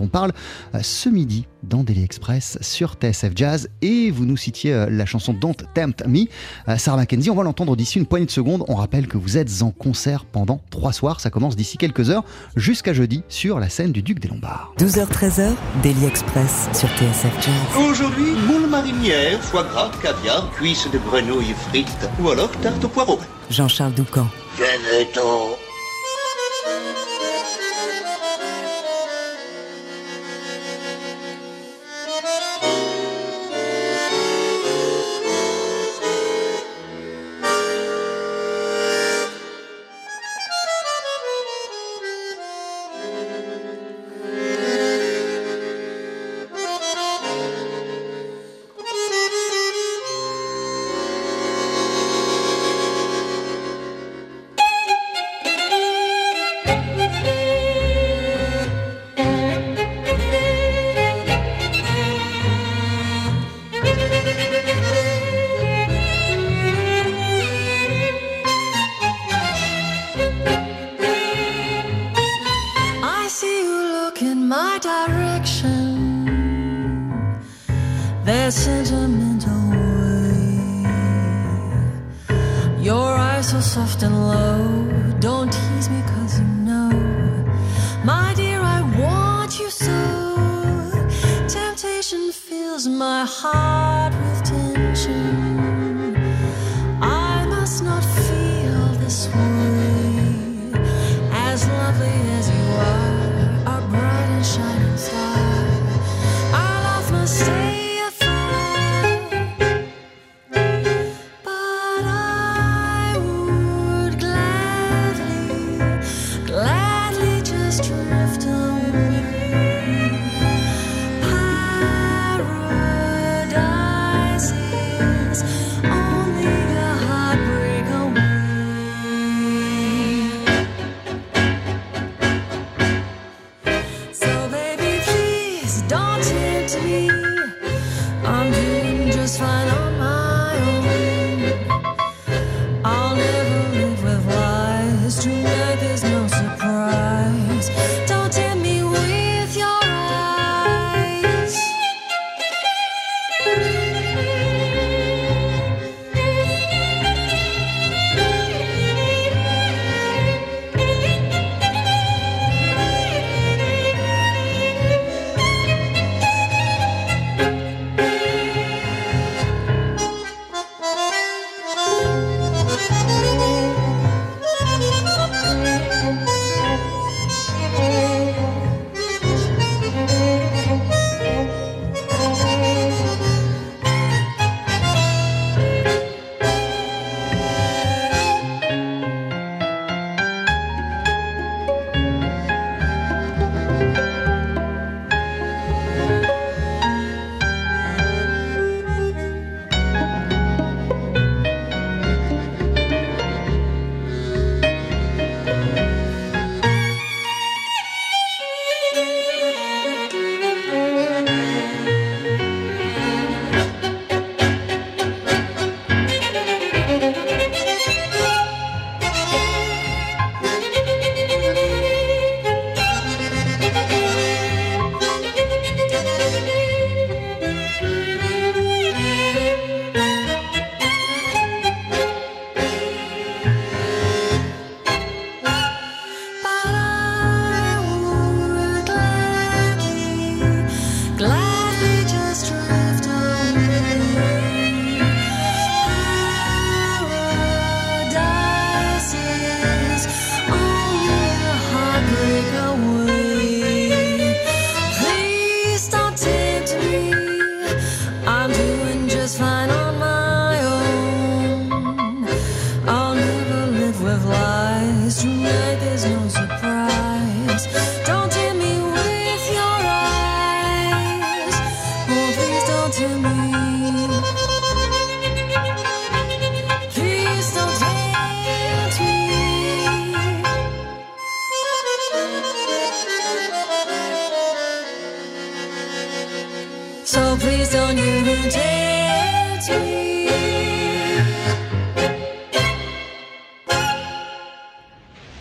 on 0.00 0.08
parle 0.08 0.32
euh, 0.74 0.80
ce 0.82 1.08
midi 1.08 1.46
dans 1.62 1.82
Daily 1.82 2.04
Express 2.04 2.58
sur 2.60 2.94
TSF 2.94 3.32
Jazz. 3.34 3.68
Et 3.82 4.10
vous 4.10 4.24
nous 4.24 4.36
citiez 4.36 4.72
euh, 4.72 4.88
la 4.90 5.06
chanson 5.06 5.32
Don't 5.32 5.56
Tempt 5.74 6.06
Me. 6.06 6.26
Euh, 6.68 6.76
Sarah 6.76 6.98
Mackenzie, 6.98 7.30
on 7.30 7.34
va 7.34 7.42
l'entendre 7.42 7.76
d'ici 7.76 7.98
une 7.98 8.06
poignée 8.06 8.26
de 8.26 8.30
secondes. 8.30 8.64
On 8.68 8.74
rappelle 8.74 9.06
que 9.06 9.16
vous 9.16 9.36
êtes 9.36 9.62
en 9.62 9.70
concert 9.70 10.24
pendant 10.24 10.60
trois 10.70 10.92
soirs. 10.92 11.20
Ça 11.20 11.30
commence 11.30 11.56
d'ici 11.56 11.78
quelques 11.78 12.10
heures 12.10 12.24
jusqu'à 12.56 12.92
jeudi 12.92 13.22
sur 13.28 13.60
la 13.60 13.68
scène 13.68 13.92
du 13.92 14.02
Duc 14.02 14.20
des 14.20 14.28
Lombards. 14.28 14.72
12h-13h, 14.78 15.52
Daily 15.82 16.04
Express 16.06 16.68
sur 16.72 16.88
TSF 16.90 17.34
Jazz. 17.40 17.88
Aujourd'hui, 17.90 18.32
moule 18.46 18.68
marinière, 18.68 19.40
foie 19.42 19.64
gras, 19.64 19.90
caviar, 20.02 20.50
cuisses 20.52 20.88
de 20.90 20.98
grenouille 20.98 21.54
frites 21.68 22.08
ou 22.22 22.30
alors 22.30 22.50
tarte 22.62 22.84
au 22.84 22.88
poireau. 22.88 23.18
Jean-Charles 23.50 23.94
Doucan. 23.94 24.26
Venez-t'en. 24.56 25.67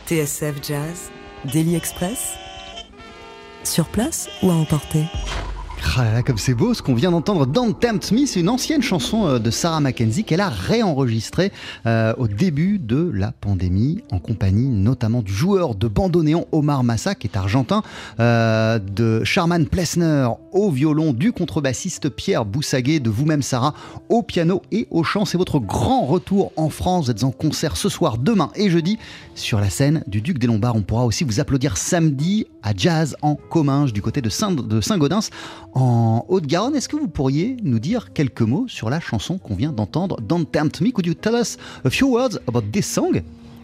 TSF 0.08 0.64
Jazz, 0.64 1.12
Daily 1.52 1.76
Express. 1.76 2.38
Sur 3.66 3.86
place 3.90 4.30
ou 4.42 4.50
à 4.50 4.54
emporter? 4.54 5.04
Comme 6.26 6.38
c'est 6.38 6.54
beau 6.54 6.74
ce 6.74 6.82
qu'on 6.82 6.94
vient 6.96 7.12
d'entendre. 7.12 7.46
Don't 7.46 7.74
Tempt 7.74 8.12
Me, 8.12 8.26
c'est 8.26 8.40
une 8.40 8.50
ancienne 8.50 8.82
chanson 8.82 9.28
euh, 9.28 9.40
de 9.40 9.50
Sarah 9.52 9.80
Mackenzie 9.80 10.24
qu'elle 10.24 10.42
a 10.42 10.50
réenregistrée 10.50 11.52
euh, 11.86 12.14
au 12.18 12.28
début 12.28 12.80
de 12.80 13.10
la 13.14 13.32
pandémie, 13.32 14.02
en 14.12 14.20
compagnie 14.20 14.68
notamment 14.68 15.22
du 15.22 15.32
joueur 15.32 15.76
de 15.76 15.88
bandoneon 15.88 16.48
Omar 16.52 16.84
Massa, 16.84 17.16
qui 17.16 17.28
est 17.28 17.38
argentin, 17.38 17.84
euh, 18.20 18.80
de 18.80 19.24
Charman 19.24 19.66
Plessner 19.66 20.28
au 20.52 20.70
violon, 20.70 21.14
du 21.14 21.32
contrebassiste 21.32 22.10
Pierre 22.10 22.46
Boussaguet, 22.46 23.00
de 23.00 23.10
vous-même 23.10 23.42
Sarah 23.42 23.74
au 24.10 24.24
piano 24.24 24.62
et 24.72 24.88
au 24.92 25.04
chant. 25.04 25.26
C'est 25.26 25.38
votre 25.38 25.60
grand 25.60 26.06
retour 26.06 26.52
en 26.58 26.70
France. 26.70 27.06
Vous 27.06 27.12
êtes 27.12 27.24
en 27.24 27.32
concert 27.32 27.78
ce 27.78 27.90
soir, 27.90 28.18
demain 28.18 28.52
et 28.56 28.70
jeudi 28.70 28.98
sur 29.36 29.60
la 29.60 29.70
scène 29.70 30.04
du 30.08 30.22
Duc 30.22 30.40
des 30.40 30.48
Lombards. 30.48 30.76
On 30.76 30.82
pourra 30.82 31.06
aussi 31.06 31.24
vous 31.24 31.40
applaudir 31.40 31.78
samedi 31.78 32.46
à 32.64 32.74
Jazz 32.76 33.16
en 33.22 33.36
Comminges 33.36 33.94
du 33.94 34.02
côté 34.02 34.22
de 34.22 34.30
Saint- 34.30 34.52
de 34.52 34.82
Saint-Gaudens 34.82 35.30
en 35.74 36.26
Haute-Garonne. 36.28 36.76
Est-ce 36.76 36.90
que 36.90 36.96
vous 36.96 37.08
pourriez 37.08 37.58
nous 37.64 37.80
dire 37.80 38.14
quelques 38.14 38.42
mots 38.42 38.66
sur 38.68 38.90
la 38.90 39.00
chanson 39.00 39.38
qu'on 39.38 39.56
vient 39.56 39.72
d'entendre, 39.72 40.20
Don't 40.22 40.46
Tempt 40.46 40.82
Me? 40.82 40.92
Could 40.92 41.06
you 41.06 41.14
tell 41.14 41.36
us 41.36 41.58
a 41.84 41.90
few 41.90 42.08
words 42.08 42.40
about 42.48 42.64
this 42.72 42.86
song? 42.86 43.22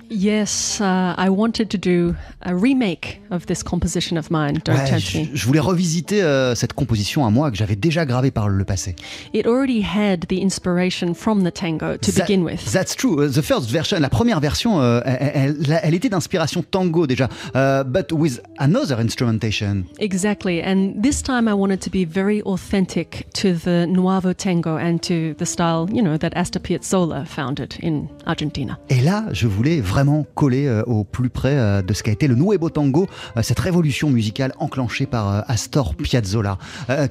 Yes, 0.10 0.80
uh, 0.80 1.16
I 1.18 1.30
wanted 1.30 1.70
to 1.70 1.78
do 1.78 2.16
a 2.42 2.54
remake 2.56 3.22
of 3.32 3.46
this 3.48 3.64
composition 3.64 4.18
of 4.18 4.30
mine, 4.30 4.60
Don't 4.64 4.76
Ouais, 4.76 5.00
je, 5.00 5.18
Me. 5.20 5.26
je 5.34 5.46
voulais 5.48 5.60
revisiter 5.60 6.22
euh, 6.22 6.54
cette 6.56 6.74
composition 6.74 7.26
à 7.26 7.32
moi 7.32 7.50
que 7.50 7.58
j'avais 7.58 7.76
déjà 7.76 8.06
gravée 8.06 8.30
par 8.30 8.48
le 8.48 8.64
passé. 8.64 8.96
It 9.34 9.48
already 9.48 9.82
had 9.82 10.28
the 10.28 10.40
inspiration 10.44 11.14
from 11.16 11.44
the 11.44 11.52
tango 11.54 11.98
to 11.98 12.12
That- 12.12 12.28
begin 12.28 12.44
with. 12.44 12.72
That's 12.72 12.96
true. 12.96 13.24
Uh, 13.24 13.30
The 13.32 13.42
first 13.42 13.70
version, 13.72 14.00
la 14.00 14.10
première 14.10 14.40
version, 14.40 14.80
euh, 14.82 15.02
elle, 15.06 15.56
elle- 15.68 15.80
elle 15.82 15.94
était 15.96 16.10
d'inspiration 16.10 16.64
tango 16.70 17.08
déjà, 17.08 17.28
uh, 17.56 17.84
but 17.84 18.12
with 18.12 18.42
another 18.60 19.00
instrumentation. 19.00 19.86
Exactly, 20.00 20.62
and 20.64 21.02
this 21.02 21.24
time 21.24 21.48
I 21.48 21.54
wanted 21.54 21.80
to 21.80 21.90
be 21.90 22.06
very 22.06 22.42
authentic 22.44 23.26
to 23.42 23.54
the 23.54 23.88
nuevo 23.88 24.34
tango 24.34 24.76
and 24.78 24.98
to 25.00 25.34
the 25.40 25.46
style, 25.46 25.88
you 25.92 26.04
know, 26.04 26.18
that 26.20 26.32
Astor 26.36 26.60
Piazzolla 26.60 27.26
founded 27.26 27.76
in 27.82 28.08
Argentina. 28.28 28.78
Et 28.90 29.02
là, 29.02 29.24
je 29.32 29.48
voulais 29.48 29.80
vraiment 29.80 29.93
collé 30.36 30.66
euh, 30.66 30.84
au 30.84 31.04
plus 31.04 31.30
près 31.30 31.58
euh, 31.58 31.82
de 31.82 31.94
ce 31.94 32.04
qu'a 32.04 32.12
été 32.12 32.28
le 32.28 32.36
Nuevo 32.36 32.70
Tango, 32.70 33.08
euh, 33.38 33.42
cette 33.42 33.60
révolution 33.60 34.10
musicale 34.10 34.54
enclenchée 34.60 35.06
par 35.06 35.44
Astor 35.48 35.96
Piazzolla. 35.96 36.58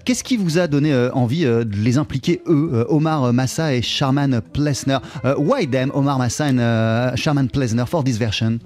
Qu'est-ce 0.05 0.25
qui 0.25 0.37
vous 0.37 0.59
a 0.59 0.67
donné 0.67 0.95
envie 1.13 1.45
de 1.45 1.77
les 1.77 1.99
impliquer, 1.99 2.43
eux, 2.47 2.87
Omar 2.89 3.33
Massa 3.33 3.75
et 3.75 3.83
Sharman 3.83 4.41
Plesner 4.53 4.99
Why 5.37 5.69
them, 5.69 5.91
Omar 5.95 6.19
Massa 6.19 6.47
and 6.47 7.17
Sharman 7.17 7.49
Plesner, 7.49 7.85
for 7.87 8.03
this 8.05 8.17
version? 8.17 8.59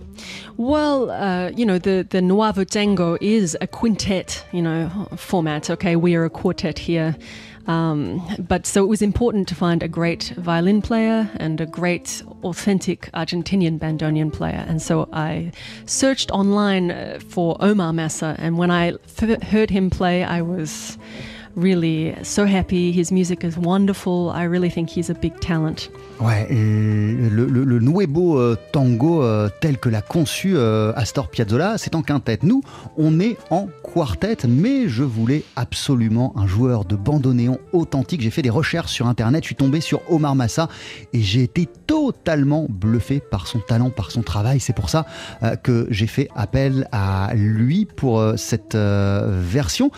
Well, 0.56 1.10
uh, 1.10 1.50
you 1.56 1.66
know, 1.66 1.78
the, 1.78 2.06
the 2.08 2.20
Nuevo 2.20 2.64
Tango 2.64 3.16
is 3.20 3.56
a 3.60 3.66
quintet, 3.66 4.44
you 4.52 4.62
know, 4.62 4.88
format. 5.16 5.70
Okay, 5.70 5.96
we 5.96 6.14
are 6.14 6.24
a 6.24 6.30
quartet 6.30 6.78
here. 6.78 7.14
Um, 7.66 8.22
but 8.38 8.66
so 8.66 8.84
it 8.84 8.86
was 8.86 9.02
important 9.02 9.48
to 9.48 9.54
find 9.54 9.82
a 9.82 9.88
great 9.88 10.32
violin 10.36 10.82
player 10.82 11.30
and 11.36 11.60
a 11.60 11.66
great, 11.66 12.22
authentic 12.42 13.10
Argentinian 13.12 13.78
bandoneon 13.78 14.32
player. 14.32 14.64
And 14.68 14.80
so 14.80 15.08
I 15.12 15.52
searched 15.84 16.30
online 16.30 16.90
uh, 16.90 17.18
for 17.28 17.56
Omar 17.60 17.92
Massa. 17.92 18.36
And 18.38 18.56
when 18.56 18.70
I 18.70 18.94
f- 19.18 19.42
heard 19.42 19.70
him 19.70 19.90
play, 19.90 20.22
I 20.22 20.42
was 20.42 20.98
really 21.56 22.14
so 22.22 22.44
happy. 22.44 22.92
His 22.92 23.10
music 23.10 23.42
is 23.42 23.56
wonderful. 23.56 24.30
I 24.30 24.44
really 24.44 24.70
think 24.70 24.90
he's 24.90 25.10
a 25.10 25.14
big 25.14 25.40
talent. 25.40 25.90
Ouais, 26.20 26.46
le, 26.50 27.46
le, 27.46 27.80
Nuevo 27.80 28.38
euh, 28.38 28.56
Tango 28.72 29.22
euh, 29.22 29.48
tel 29.60 29.78
que 29.78 29.88
l'a 29.88 30.00
conçu 30.00 30.54
euh, 30.56 30.92
Astor 30.96 31.28
Piazzolla, 31.28 31.76
c'est 31.78 31.94
en 31.94 32.02
quintette. 32.02 32.42
Nous, 32.42 32.62
on 32.96 33.20
est 33.20 33.36
en 33.50 33.68
quartet, 33.82 34.38
mais 34.48 34.88
je 34.88 35.02
voulais 35.02 35.44
absolument 35.56 36.32
un 36.36 36.46
joueur 36.46 36.84
de 36.84 36.96
bandoneon 36.96 37.58
authentique. 37.72 38.20
J'ai 38.20 38.30
fait 38.30 38.42
des 38.42 38.50
recherches 38.50 38.92
sur 38.92 39.06
Internet, 39.06 39.44
je 39.44 39.48
suis 39.48 39.56
tombé 39.56 39.80
sur 39.80 40.00
Omar 40.10 40.34
Massa 40.34 40.68
et 41.12 41.20
j'ai 41.20 41.42
été 41.42 41.68
totalement 41.86 42.66
bluffé 42.68 43.20
par 43.20 43.46
son 43.46 43.58
talent, 43.58 43.90
par 43.90 44.10
son 44.10 44.22
travail. 44.22 44.60
C'est 44.60 44.74
pour 44.74 44.88
ça 44.88 45.06
que 45.62 45.86
j'ai 45.90 46.06
fait 46.06 46.28
appel 46.34 46.88
à 46.92 47.32
lui 47.34 47.86
pour 47.86 48.22
cette 48.36 48.76
version. 48.76 49.90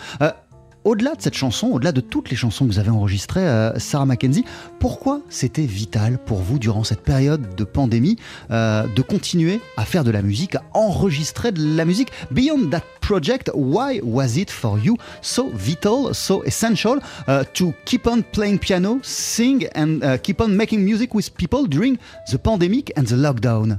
Euh, 0.89 0.91
au-delà 0.91 1.15
de 1.15 1.21
cette 1.21 1.35
chanson, 1.35 1.67
au-delà 1.67 1.91
de 1.91 2.01
toutes 2.01 2.29
les 2.29 2.35
chansons 2.35 2.65
que 2.65 2.71
vous 2.71 2.79
avez 2.79 2.89
enregistrées, 2.89 3.47
euh, 3.47 3.77
Sarah 3.77 4.05
Mackenzie, 4.05 4.43
pourquoi 4.79 5.21
c'était 5.29 5.65
vital 5.65 6.17
pour 6.17 6.39
vous 6.39 6.59
durant 6.59 6.83
cette 6.83 7.01
période 7.01 7.55
de 7.55 7.63
pandémie 7.63 8.17
euh, 8.51 8.85
de 8.87 9.01
continuer 9.01 9.59
à 9.77 9.85
faire 9.85 10.03
de 10.03 10.11
la 10.11 10.21
musique, 10.21 10.55
à 10.55 10.63
enregistrer 10.73 11.51
de 11.51 11.75
la 11.75 11.85
musique? 11.85 12.09
Beyond 12.31 12.69
that 12.71 12.83
project, 13.01 13.51
why 13.53 14.01
was 14.03 14.37
it 14.37 14.49
for 14.49 14.79
you 14.79 14.97
so 15.21 15.49
vital, 15.53 16.13
so 16.13 16.43
essential 16.43 16.99
uh, 17.27 17.43
to 17.53 17.73
keep 17.85 18.07
on 18.07 18.21
playing 18.21 18.59
piano, 18.59 18.99
sing 19.03 19.67
and 19.75 20.01
uh, 20.03 20.17
keep 20.17 20.41
on 20.41 20.49
making 20.49 20.79
music 20.83 21.13
with 21.13 21.35
people 21.35 21.67
during 21.67 21.97
the 22.31 22.37
pandemic 22.37 22.91
and 22.95 23.03
the 23.03 23.15
lockdown? 23.15 23.77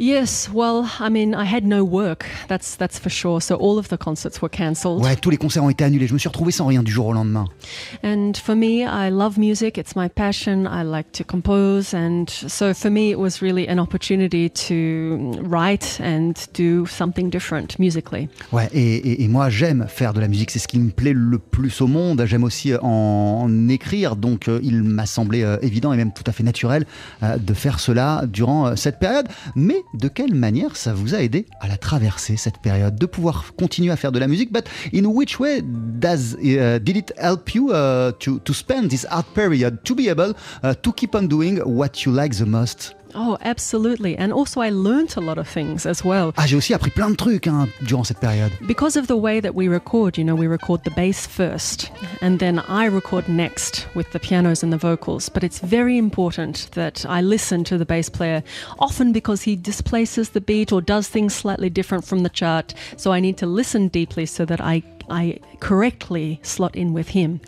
Yes, 0.00 0.48
well, 0.54 0.84
I 1.00 1.08
mean, 1.10 1.34
I 1.34 1.44
had 1.44 1.64
no 1.64 1.82
work. 1.82 2.24
That's 2.48 2.76
that's 2.76 3.00
for 3.00 3.10
sure. 3.10 3.40
So 3.40 3.56
all 3.56 3.78
of 3.78 3.88
the 3.88 3.96
concerts 3.98 4.40
were 4.40 4.48
cancelled. 4.48 5.02
Ouais, 5.02 5.16
tous 5.16 5.30
les 5.30 5.36
concerts 5.36 5.64
ont 5.64 5.70
été 5.70 5.82
annulés. 5.82 6.06
Je 6.06 6.14
me 6.14 6.18
suis 6.18 6.28
retrouvé 6.28 6.52
sans 6.52 6.66
rien 6.66 6.84
du 6.84 6.92
jour 6.92 7.06
au 7.06 7.12
lendemain. 7.12 7.46
And 8.04 8.32
for 8.36 8.54
me, 8.54 8.84
I 8.84 9.10
love 9.10 9.38
music. 9.38 9.76
It's 9.76 9.96
my 9.96 10.08
passion. 10.08 10.66
I 10.66 10.84
like 10.84 11.10
to 11.14 11.24
compose, 11.24 11.94
and 11.94 12.26
so 12.28 12.72
for 12.74 12.90
me, 12.92 13.10
it 13.10 13.18
was 13.18 13.42
really 13.42 13.66
an 13.68 13.80
opportunity 13.80 14.48
to 14.68 15.32
write 15.42 16.00
and 16.00 16.34
do 16.54 16.86
something 16.86 17.28
different 17.28 17.76
musically. 17.80 18.28
Ouais, 18.52 18.68
et, 18.72 18.96
et- 18.98 19.24
et 19.24 19.28
moi 19.28 19.50
j'aime 19.50 19.86
faire 19.88 20.14
de 20.14 20.20
la 20.20 20.28
musique, 20.28 20.52
c'est 20.52 20.60
ce 20.60 20.68
qui 20.68 20.78
me 20.78 20.90
plaît 20.90 21.12
le 21.12 21.38
plus 21.40 21.80
au 21.80 21.88
monde. 21.88 22.22
J'aime 22.24 22.44
aussi 22.44 22.72
euh, 22.72 22.78
en, 22.82 23.40
en 23.42 23.68
écrire, 23.68 24.14
donc 24.14 24.46
euh, 24.46 24.60
il 24.62 24.84
m'a 24.84 25.06
semblé 25.06 25.42
euh, 25.42 25.56
évident 25.60 25.92
et 25.92 25.96
même 25.96 26.12
tout 26.12 26.24
à 26.26 26.30
fait 26.32 26.44
naturel 26.44 26.86
euh, 27.24 27.36
de 27.36 27.52
faire 27.52 27.80
cela 27.80 28.22
durant 28.28 28.68
euh, 28.68 28.76
cette 28.76 29.00
période. 29.00 29.26
Mais 29.56 29.82
de 29.94 30.08
quelle 30.08 30.34
manière 30.34 30.76
ça 30.76 30.92
vous 30.92 31.14
a 31.14 31.22
aidé 31.22 31.46
à 31.60 31.68
la 31.68 31.76
traverser 31.76 32.36
cette 32.36 32.58
période, 32.58 32.96
de 32.96 33.06
pouvoir 33.06 33.54
continuer 33.56 33.90
à 33.90 33.96
faire 33.96 34.12
de 34.12 34.18
la 34.18 34.28
musique 34.28 34.52
But 34.52 34.64
in 34.94 35.04
which 35.06 35.38
way 35.38 35.62
does 35.62 36.34
uh, 36.34 36.78
did 36.78 36.96
it 36.96 37.12
help 37.18 37.54
you 37.54 37.70
uh, 37.70 38.12
to 38.20 38.38
to 38.40 38.52
spend 38.52 38.90
this 38.90 39.06
hard 39.10 39.26
period 39.34 39.82
to 39.84 39.94
be 39.94 40.08
able 40.08 40.34
uh, 40.62 40.74
to 40.74 40.92
keep 40.92 41.14
on 41.14 41.22
doing 41.22 41.60
what 41.64 42.04
you 42.04 42.12
like 42.12 42.36
the 42.36 42.46
most? 42.46 42.94
Oh, 43.20 43.36
absolutely. 43.42 44.16
And 44.16 44.32
also, 44.32 44.60
I 44.60 44.70
learnt 44.70 45.16
a 45.16 45.20
lot 45.20 45.38
of 45.38 45.48
things 45.48 45.86
as 45.86 46.04
well. 46.04 46.32
Ah, 46.36 46.46
j'ai 46.46 46.54
aussi 46.56 46.72
appris 46.72 46.92
plein 46.92 47.10
de 47.10 47.16
trucs 47.16 47.48
hein, 47.48 47.68
durant 47.82 48.06
cette 48.06 48.20
période. 48.20 48.52
Because 48.64 48.96
of 48.96 49.08
the 49.08 49.16
way 49.16 49.40
that 49.40 49.56
we 49.56 49.66
record, 49.66 50.16
you 50.16 50.24
know, 50.24 50.36
we 50.36 50.46
record 50.46 50.84
the 50.84 50.92
bass 50.92 51.26
first 51.26 51.90
and 52.20 52.38
then 52.38 52.60
I 52.68 52.84
record 52.84 53.28
next 53.28 53.88
with 53.96 54.12
the 54.12 54.20
pianos 54.20 54.62
and 54.62 54.72
the 54.72 54.78
vocals. 54.78 55.28
But 55.28 55.42
it's 55.42 55.58
very 55.58 55.98
important 55.98 56.68
that 56.74 57.04
I 57.08 57.20
listen 57.20 57.64
to 57.64 57.76
the 57.76 57.84
bass 57.84 58.08
player, 58.08 58.44
often 58.78 59.12
because 59.12 59.42
he 59.42 59.56
displaces 59.56 60.30
the 60.30 60.40
beat 60.40 60.70
or 60.70 60.80
does 60.80 61.08
things 61.08 61.34
slightly 61.34 61.70
different 61.70 62.04
from 62.04 62.22
the 62.22 62.30
chart. 62.30 62.72
So 62.96 63.12
I 63.12 63.18
need 63.18 63.36
to 63.38 63.46
listen 63.46 63.88
deeply 63.88 64.26
so 64.26 64.44
that 64.44 64.60
I, 64.60 64.84
I 65.10 65.40
correctly 65.58 66.38
slot 66.44 66.76
in 66.76 66.92
with 66.92 67.08
him. 67.08 67.40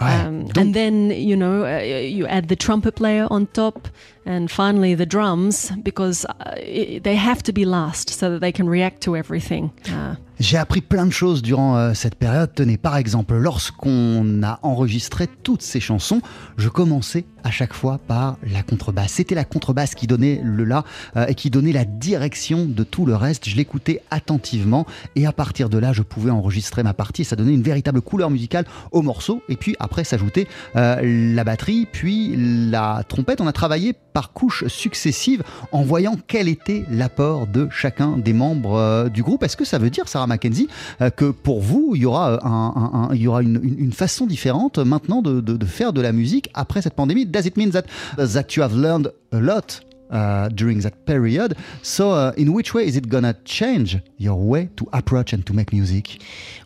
Um, 0.00 0.50
and 0.56 0.74
then, 0.74 1.10
you 1.10 1.36
know, 1.36 1.64
uh, 1.64 1.78
you 1.78 2.26
add 2.26 2.48
the 2.48 2.56
trumpet 2.56 2.96
player 2.96 3.26
on 3.30 3.46
top 3.48 3.88
and 4.24 4.50
finally 4.50 4.94
the 4.94 5.06
drums 5.06 5.70
because 5.82 6.24
uh, 6.24 6.32
i 6.56 7.00
they 7.02 7.16
have 7.16 7.42
to 7.42 7.52
be 7.52 7.64
last 7.64 8.10
so 8.10 8.30
that 8.30 8.40
they 8.40 8.52
can 8.52 8.68
react 8.68 9.00
to 9.02 9.16
everything. 9.16 9.72
Uh, 9.88 10.16
J'ai 10.40 10.56
appris 10.56 10.80
plein 10.80 11.06
de 11.06 11.12
choses 11.12 11.42
durant 11.42 11.76
euh, 11.76 11.94
cette 11.94 12.16
période. 12.16 12.50
Tenez, 12.54 12.76
par 12.76 12.96
exemple, 12.96 13.34
lorsqu'on 13.36 14.42
a 14.42 14.58
enregistré 14.62 15.28
toutes 15.42 15.62
ces 15.62 15.80
chansons, 15.80 16.20
je 16.56 16.68
commençais 16.68 17.24
à 17.44 17.50
chaque 17.50 17.74
fois 17.74 17.98
par 17.98 18.36
la 18.42 18.62
contrebasse. 18.62 19.12
C'était 19.12 19.34
la 19.34 19.44
contrebasse 19.44 19.94
qui 19.94 20.06
donnait 20.06 20.40
le 20.42 20.64
la 20.64 20.84
euh, 21.16 21.26
et 21.26 21.34
qui 21.34 21.50
donnait 21.50 21.72
la 21.72 21.84
direction 21.84 22.64
de 22.66 22.84
tout 22.84 23.06
le 23.06 23.14
reste. 23.14 23.48
Je 23.48 23.56
l'écoutais 23.56 24.02
attentivement 24.10 24.86
et 25.16 25.26
à 25.26 25.32
partir 25.32 25.68
de 25.68 25.78
là, 25.78 25.92
je 25.92 26.02
pouvais 26.02 26.30
enregistrer 26.30 26.82
ma 26.82 26.94
partie 26.94 27.12
ça 27.24 27.36
donnait 27.36 27.54
une 27.54 27.62
véritable 27.62 28.00
couleur 28.00 28.30
musicale 28.30 28.64
au 28.90 29.02
morceau. 29.02 29.42
Et 29.48 29.56
puis 29.56 29.76
après, 29.78 30.04
s'ajoutait 30.04 30.46
euh, 30.76 31.34
la 31.34 31.44
batterie, 31.44 31.86
puis 31.90 32.34
la 32.70 33.04
trompette. 33.08 33.40
On 33.40 33.46
a 33.46 33.52
travaillé 33.52 33.94
par 34.12 34.32
couches 34.32 34.66
successives 34.66 35.42
en 35.72 35.82
voyant 35.82 36.16
quel 36.26 36.48
était 36.48 36.84
l'apport 36.90 37.46
de 37.46 37.68
chacun 37.70 38.18
des 38.18 38.32
membres 38.32 38.74
euh, 38.74 39.08
du 39.08 39.22
groupe. 39.22 39.42
Est-ce 39.42 39.56
que 39.56 39.64
ça 39.64 39.78
veut 39.78 39.90
dire, 39.90 40.08
Sarah 40.26 40.68
euh, 41.00 41.10
que 41.10 41.30
pour 41.30 41.60
vous, 41.60 41.92
il 41.94 42.02
y 42.02 42.06
aura, 42.06 42.32
euh, 42.32 42.38
un- 42.42 42.72
un- 42.76 42.90
un- 43.10 43.14
il 43.14 43.22
y 43.22 43.26
aura 43.28 43.42
une, 43.42 43.60
une- 43.62 43.78
une 43.78 43.92
façon 43.92 44.26
différente 44.26 44.78
maintenant 44.78 45.22
de, 45.22 45.40
faire 45.66 45.92
de 45.92 46.00
la 46.00 46.12
musique 46.12 46.48
après 46.54 46.82
cette 46.82 46.94
pandémie 46.94 47.26
Does 47.26 47.46
it 47.46 47.56
mean 47.56 47.70
that, 47.70 47.84
that 48.16 48.56
you 48.56 48.62
have 48.62 48.74
learned 48.74 49.12
a 49.32 49.38
lot 49.40 49.80
uh, 50.10 50.48
during 50.50 50.80
that 50.82 50.92
period? 51.06 51.54
So, 51.82 52.10
uh, 52.12 52.32
in 52.36 52.52
which 52.52 52.74
way 52.74 52.86
is 52.86 52.96
it 52.96 53.08
gonna 53.08 53.34
change 53.44 53.98
your 54.18 54.36
way 54.36 54.68
to 54.76 54.86
approach 54.92 55.32
and 55.32 55.44
to 55.46 55.52
make 55.54 55.72
music? 55.72 56.18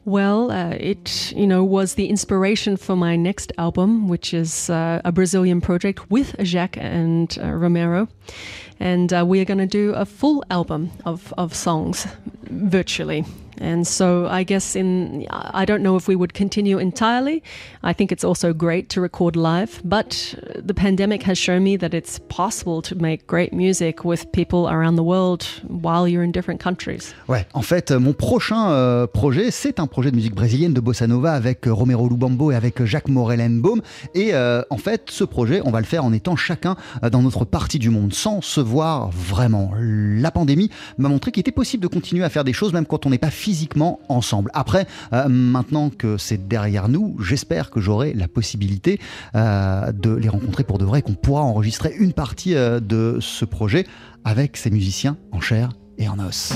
well, 0.05 0.51
uh, 0.53 0.71
it, 0.79 1.33
you 1.37 1.47
know, 1.47 1.65
was 1.65 1.95
the 1.95 2.07
inspiration 2.07 2.77
for 2.77 2.95
my 2.97 3.17
next 3.17 3.53
album, 3.59 4.09
which 4.09 4.33
is 4.33 4.71
uh, 4.71 5.01
a 5.05 5.11
Brazilian 5.11 5.61
project 5.61 6.11
with 6.11 6.35
Jacques 6.45 6.79
and 6.81 7.37
uh, 7.43 7.51
Romero. 7.51 8.07
And 8.79 9.13
uh, 9.13 9.25
we 9.27 9.41
are 9.41 9.45
to 9.59 9.67
do 9.67 9.93
a 9.95 10.05
full 10.05 10.45
album 10.51 10.91
of 11.37 11.55
songs 11.55 12.07
virtually. 12.51 13.25
And 13.61 13.87
so 13.87 14.27
I 14.27 14.45
guess 14.45 14.77
in 14.77 15.27
I 15.31 15.65
don't 15.65 15.83
know 15.83 15.97
if 15.97 16.09
we 16.09 16.17
would 16.17 16.35
continue 16.35 16.79
entirely. 16.79 17.43
I 17.83 17.93
think 17.93 18.13
it's 18.13 18.25
also 18.25 18.53
great 18.53 18.89
to 18.91 19.01
record 19.01 19.37
live, 19.37 19.81
but 19.85 20.35
the 20.57 20.75
pandemic 20.75 21.23
has 21.23 21.39
shown 21.39 21.63
me 21.63 21.77
that 21.77 21.95
it's 21.95 22.19
possible 22.29 22.83
to 22.83 22.95
make 22.97 23.27
great 23.27 23.53
music 23.53 24.05
with 24.05 24.31
people 24.33 24.69
around 24.69 24.97
the 24.97 25.05
world 25.05 25.45
while 25.69 26.09
you're 26.09 26.25
in 26.25 26.33
different 26.33 26.61
countries. 26.61 27.15
Euh, 27.29 29.07
euh, 29.17 29.51
c'est 29.51 29.81
un 29.81 29.87
projet 29.87 30.11
de 30.11 30.17
musique 30.17 30.35
de 30.35 30.81
bossa 30.81 31.07
nova 31.07 31.33
avec 31.33 31.67
euh, 31.67 31.73
Romero 31.73 32.09
Lubambo 32.09 32.51
et 32.51 32.55
avec 32.55 32.85
Jacques 32.85 33.09
Morellenbaum. 33.09 33.81
Et 34.15 34.33
en 34.35 34.79
fait, 34.79 35.11
ce 35.11 35.25
dans 37.11 37.23
notre 37.23 37.45
partie. 37.45 37.79
La 39.39 40.31
pandémie 40.31 40.71
m'a 40.99 41.09
montré 41.09 41.33
qu'il 41.33 41.41
était 41.41 41.53
possible 41.53 41.83
de 41.83 41.89
continuer 41.89 42.25
à 42.25 42.29
faire 42.29 42.45
des 42.45 42.53
choses 42.53 42.73
même 42.73 42.87
quand 42.87 43.07
on 43.07 43.11
n'est 43.11 43.19
pas 43.19 43.31
physiquement 43.47 44.01
ensemble. 44.09 44.51
Après, 44.55 44.89
euh, 45.13 45.29
maintenant 45.29 45.89
que 45.89 46.17
c'est 46.17 46.49
derrière 46.49 46.89
nous, 46.89 47.17
j'espère 47.21 47.71
que 47.71 47.81
j'aurai 47.81 48.13
la 48.13 48.27
possibilité 48.27 48.99
euh, 49.37 49.93
de 49.93 50.13
les 50.13 50.29
rencontrer 50.29 50.65
pour 50.65 50.79
de 50.79 50.85
vrai, 50.85 51.01
qu'on 51.01 51.15
pourra 51.15 51.43
enregistrer 51.43 51.95
une 51.97 52.13
partie 52.13 52.57
euh, 52.57 52.81
de 52.81 53.19
ce 53.21 53.45
projet 53.45 53.87
avec 54.25 54.57
ces 54.57 54.71
musiciens 54.71 55.17
en 55.31 55.41
chair 55.41 55.69
et 55.97 56.09
en 56.09 56.19
os. 56.19 56.55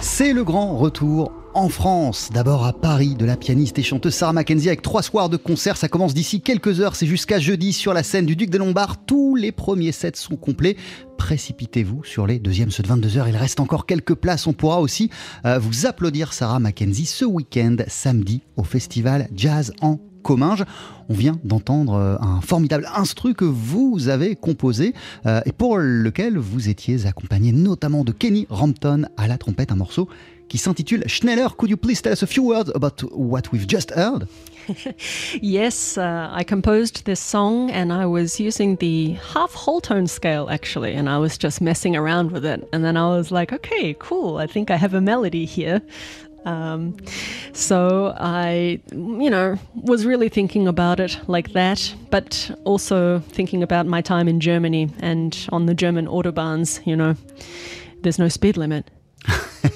C'est 0.00 0.32
le 0.32 0.44
grand 0.44 0.76
retour 0.76 1.32
en 1.54 1.70
France. 1.70 2.28
D'abord 2.32 2.66
à 2.66 2.74
Paris, 2.74 3.14
de 3.14 3.24
la 3.24 3.38
pianiste 3.38 3.78
et 3.78 3.82
chanteuse 3.82 4.14
Sarah 4.14 4.34
Mackenzie 4.34 4.68
avec 4.68 4.82
trois 4.82 5.02
soirs 5.02 5.30
de 5.30 5.38
concert. 5.38 5.78
Ça 5.78 5.88
commence 5.88 6.12
d'ici 6.12 6.42
quelques 6.42 6.80
heures. 6.80 6.94
C'est 6.94 7.06
jusqu'à 7.06 7.38
jeudi 7.38 7.72
sur 7.72 7.94
la 7.94 8.02
scène 8.02 8.26
du 8.26 8.36
Duc 8.36 8.50
des 8.50 8.58
Lombards. 8.58 9.04
Tous 9.06 9.34
les 9.34 9.52
premiers 9.52 9.92
sets 9.92 10.12
sont 10.16 10.36
complets. 10.36 10.76
Précipitez-vous 11.16 12.04
sur 12.04 12.26
les 12.26 12.38
deuxièmes 12.38 12.70
ceux 12.70 12.82
de 12.82 12.88
22h. 12.88 13.24
Il 13.28 13.36
reste 13.36 13.60
encore 13.60 13.86
quelques 13.86 14.14
places. 14.14 14.46
On 14.46 14.52
pourra 14.52 14.80
aussi 14.80 15.10
euh, 15.46 15.58
vous 15.58 15.86
applaudir 15.86 16.34
Sarah 16.34 16.58
Mackenzie 16.58 17.06
ce 17.06 17.24
week-end, 17.24 17.76
samedi, 17.88 18.42
au 18.56 18.64
festival 18.64 19.28
Jazz 19.34 19.72
en 19.80 19.98
On 20.28 21.14
vient 21.14 21.38
d'entendre 21.44 21.94
euh, 21.94 22.16
un 22.20 22.40
formidable 22.40 22.88
instru 22.94 23.34
que 23.34 23.44
vous 23.44 24.08
avez 24.08 24.34
composé 24.34 24.92
euh, 25.24 25.40
et 25.46 25.52
pour 25.52 25.78
lequel 25.78 26.36
vous 26.36 26.68
étiez 26.68 27.06
accompagné 27.06 27.52
notamment 27.52 28.02
de 28.02 28.12
Kenny 28.12 28.46
Rampton 28.50 29.04
à 29.16 29.28
la 29.28 29.38
trompette, 29.38 29.70
un 29.70 29.76
morceau 29.76 30.08
qui 30.48 30.58
s'intitule 30.58 31.04
Schneller. 31.06 31.48
Could 31.56 31.70
you 31.70 31.76
please 31.76 32.00
tell 32.02 32.12
us 32.12 32.22
a 32.22 32.26
few 32.26 32.44
words 32.44 32.70
about 32.74 33.02
what 33.12 33.52
we've 33.52 33.68
just 33.68 33.92
heard? 33.92 34.26
Yes, 35.40 35.96
uh, 35.96 36.28
I 36.32 36.42
composed 36.42 37.04
this 37.04 37.20
song 37.20 37.70
and 37.70 37.92
I 37.92 38.06
was 38.06 38.40
using 38.40 38.76
the 38.76 39.12
half 39.32 39.54
whole 39.54 39.80
tone 39.80 40.08
scale 40.08 40.48
actually, 40.50 40.94
and 40.94 41.08
I 41.08 41.18
was 41.18 41.38
just 41.38 41.60
messing 41.60 41.94
around 41.94 42.32
with 42.32 42.44
it. 42.44 42.68
And 42.72 42.84
then 42.84 42.96
I 42.96 43.08
was 43.16 43.30
like, 43.30 43.52
okay, 43.52 43.94
cool, 43.98 44.38
I 44.38 44.46
think 44.48 44.70
I 44.70 44.76
have 44.76 44.94
a 44.94 45.00
melody 45.00 45.44
here. 45.44 45.82
Um, 46.46 46.96
so 47.52 48.14
I, 48.18 48.80
you 48.92 49.28
know, 49.28 49.58
was 49.74 50.06
really 50.06 50.28
thinking 50.28 50.68
about 50.68 51.00
it 51.00 51.18
like 51.28 51.52
that, 51.52 51.94
but 52.10 52.50
also 52.64 53.18
thinking 53.18 53.62
about 53.62 53.86
my 53.86 54.00
time 54.00 54.28
in 54.28 54.40
Germany 54.40 54.88
and 55.00 55.46
on 55.50 55.66
the 55.66 55.74
German 55.74 56.06
Autobahns, 56.06 56.86
you 56.86 56.96
know, 56.96 57.16
there's 58.02 58.18
no 58.18 58.28
speed 58.28 58.56
limit. 58.56 58.88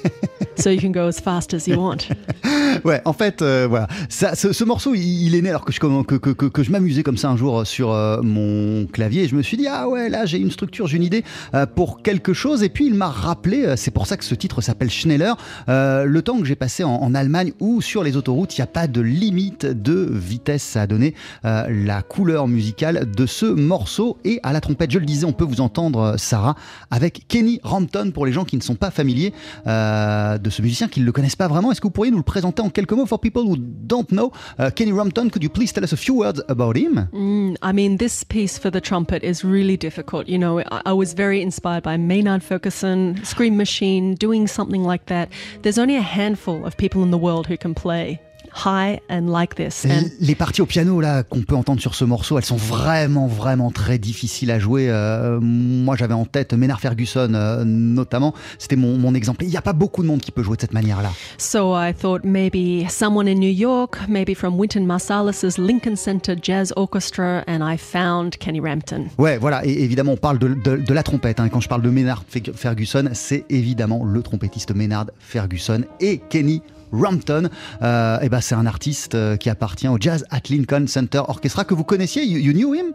so 0.61 0.71
you 0.71 0.81
can 0.81 0.93
go 0.93 1.07
as 1.07 1.21
fast 1.21 1.55
as 1.55 1.67
you 1.67 1.77
want. 1.77 2.09
Ouais, 2.85 3.03
en 3.05 3.13
fait, 3.13 3.43
euh, 3.43 3.67
voilà. 3.69 3.89
Ce, 4.09 4.53
ce 4.53 4.65
morceau, 4.65 4.95
il, 4.95 5.35
est 5.35 5.43
né 5.43 5.51
alors 5.51 5.65
que 5.65 5.73
je, 5.73 6.71
m'amusais 6.71 7.03
comme 7.03 7.17
ça 7.17 7.29
un 7.29 7.37
jour 7.37 7.67
sur 7.67 7.93
euh, 7.93 8.21
mon 8.23 8.87
clavier. 8.87 9.25
Et 9.25 9.29
je 9.29 9.35
me 9.35 9.43
suis 9.43 9.57
dit, 9.57 9.67
ah 9.67 9.89
ouais, 9.89 10.09
là, 10.09 10.25
j'ai 10.25 10.39
une 10.39 10.51
structure, 10.51 10.87
j'ai 10.87 10.97
une 10.97 11.03
idée 11.03 11.25
euh, 11.55 11.67
pour 11.67 12.03
quelque 12.03 12.33
chose. 12.33 12.63
Et 12.63 12.69
puis, 12.69 12.87
il 12.87 12.95
m'a 12.95 13.09
rappelé, 13.09 13.65
euh, 13.65 13.77
c'est 13.77 13.91
pour 13.91 14.07
ça 14.07 14.17
que 14.17 14.25
ce 14.25 14.35
titre 14.35 14.61
s'appelle 14.61 14.91
Schneller, 14.91 15.33
euh, 15.69 16.05
le 16.05 16.23
temps 16.23 16.39
que 16.39 16.45
j'ai 16.45 16.57
passé 16.57 16.85
en, 16.85 17.11
Allemagne 17.15 17.53
où 17.59 17.81
sur 17.83 18.05
les 18.05 18.17
autoroutes, 18.17 18.57
il 18.57 18.61
n'y 18.61 18.65
a 18.65 18.69
pas 18.69 18.87
de 18.87 19.01
limite 19.01 19.67
de 19.67 20.09
vitesse. 20.13 20.63
Ça 20.63 20.83
a 20.83 20.87
donné 20.87 21.15
euh, 21.45 21.67
la 21.69 22.03
couleur 22.03 22.47
musicale 22.47 23.11
de 23.11 23.27
ce 23.27 23.47
morceau. 23.47 24.19
Et 24.25 24.39
à 24.43 24.53
la 24.53 24.61
trompette, 24.61 24.91
je 24.91 24.99
le 24.99 25.07
disais, 25.07 25.27
on 25.27 25.33
peut 25.33 25.45
vous 25.45 25.61
entendre, 25.61 26.01
euh, 26.01 26.17
Sarah, 26.17 26.55
avec 26.91 27.27
Kenny 27.27 27.61
Rampton 27.63 28.13
pour 28.15 28.27
les 28.27 28.33
gens 28.33 28.45
qui 28.45 28.57
ne 28.57 28.63
sont 28.63 28.77
pas 28.77 28.91
familiers 28.91 29.33
euh, 29.67 30.39
de 30.51 30.55
ce 30.55 30.63
musicien, 30.63 30.89
qui 30.89 31.01
ne 31.01 31.07
le 31.07 31.13
connaissent 31.13 31.37
pas 31.37 31.49
vraiment. 31.49 31.73
Est-ce 31.73 31.81
que 31.81 31.87
vous 31.87 31.93
pourriez 31.93 32.11
nous 32.11 32.19
le 32.19 32.23
présenter 32.23 32.63
en 32.63 32.71
quelques 32.71 32.93
mots 32.93 33.07
for 33.07 33.19
people 33.19 33.43
who 33.43 33.57
don't 33.57 34.09
know? 34.09 34.33
Uh, 34.59 34.71
Kenny 34.75 34.93
Rampton, 34.93 35.31
could 35.31 35.43
you 35.43 35.49
please 35.49 35.73
tell 35.73 35.85
us 35.85 35.93
a 35.93 35.97
few 35.97 36.15
words 36.15 36.43
about 36.49 36.77
him? 36.77 37.09
Mm, 37.13 37.57
I 37.63 37.73
mean, 37.73 37.97
this 37.99 38.25
piece 38.25 38.59
for 38.59 38.71
the 38.71 38.81
trumpet 38.81 39.23
is 39.23 39.45
really 39.45 39.77
difficult. 39.77 40.29
You 40.29 40.39
know, 40.39 40.61
I 40.85 40.93
was 40.93 41.15
very 41.15 41.41
inspired 41.41 41.83
by 41.83 41.97
Maynard 41.97 42.43
Ferguson, 42.43 43.21
Scream 43.25 43.57
Machine, 43.57 44.15
doing 44.15 44.47
something 44.47 44.83
like 44.83 45.07
that. 45.07 45.29
There's 45.63 45.79
only 45.79 45.97
a 45.97 46.03
handful 46.03 46.67
of 46.67 46.77
people 46.77 47.03
in 47.03 47.11
the 47.11 47.19
world 47.19 47.47
who 47.47 47.57
can 47.57 47.75
play 47.75 48.21
high 48.65 49.01
and 49.11 49.27
like 49.31 49.55
this. 49.55 49.85
And 49.87 50.05
Les 50.21 50.35
parties 50.35 50.63
au 50.63 50.67
piano 50.67 51.01
là 51.01 51.23
qu'on 51.23 51.43
peut 51.43 51.55
entendre 51.57 51.81
sur 51.81 51.95
ce 51.95 52.05
morceau, 52.05 52.39
elles 52.39 52.45
sont 52.45 52.57
vraiment 52.57 53.27
vraiment 53.27 53.71
très 53.71 53.99
difficiles 53.99 54.51
à 54.51 54.59
jouer. 54.59 54.87
Euh, 54.91 55.39
moi 55.41 55.97
j'avais 55.97 56.15
en 56.15 56.25
tête 56.25 56.53
Maynard 56.53 56.81
Ferguson 56.81 57.33
euh, 57.35 57.65
notamment, 57.65 58.35
c'était 58.59 58.77
mon, 58.77 58.97
mon 58.99 59.15
exemple. 59.15 59.45
Il 59.45 59.51
n'y 59.51 59.57
a 59.57 59.63
pas 59.63 59.73
beaucoup 59.73 60.03
de 60.03 60.09
monde 60.09 60.21
qui 60.21 60.31
peut 60.33 60.43
jouer 60.43 60.57
de 60.57 60.61
cette 60.61 60.75
manière-là. 60.75 61.11
so 61.39 61.75
I 61.77 61.93
thought 61.95 62.25
maybe 62.25 62.87
someone 62.89 63.29
in 63.29 63.35
New 63.37 63.53
York, 63.53 63.99
maybe 64.09 64.35
from 64.35 64.59
Wynton 64.59 64.85
Marsalis's 64.87 65.59
Lincoln 65.59 65.97
Center 65.97 66.35
Jazz 66.41 66.73
Orchestra, 66.77 67.43
and 67.47 67.61
I 67.63 67.77
found 67.79 68.37
Kenny 68.39 68.61
Rampton. 68.61 69.07
Ouais, 69.19 69.39
voilà, 69.39 69.65
et 69.65 69.83
évidemment 69.83 70.13
on 70.13 70.17
parle 70.17 70.39
de, 70.39 70.49
de- 70.49 70.77
de 70.77 70.95
la 70.95 71.03
trompette. 71.03 71.41
hein. 71.41 71.49
Quand 71.49 71.61
je 71.61 71.69
parle 71.69 71.83
de 71.83 71.91
Maynard 71.91 72.25
Fe- 72.33 72.53
Ferguson, 72.55 73.09
c'est 73.13 73.45
évidemment 73.51 74.05
le 74.05 74.23
trompettiste 74.23 74.75
Maynard 74.75 75.07
Ferguson 75.19 75.83
et 76.01 76.19
Kenny 76.29 76.63
Rampton. 76.93 77.49
Euh, 77.83 78.21
et 78.21 78.29
ben 78.29 78.41
c'est 78.41 78.55
un 78.55 78.67
artiste 78.67 79.15
euh, 79.15 79.37
qui 79.37 79.51
appartient 79.51 79.89
au 79.89 79.97
Jazz 79.99 80.25
at 80.31 80.43
Lincoln 80.49 80.87
Center 80.87 81.23
Orchestra 81.29 81.65
que 81.65 81.75
vous 81.75 81.85
connaissiez. 81.85 82.25
You, 82.25 82.39
you 82.39 82.53
knew 82.53 82.75
him? 82.75 82.93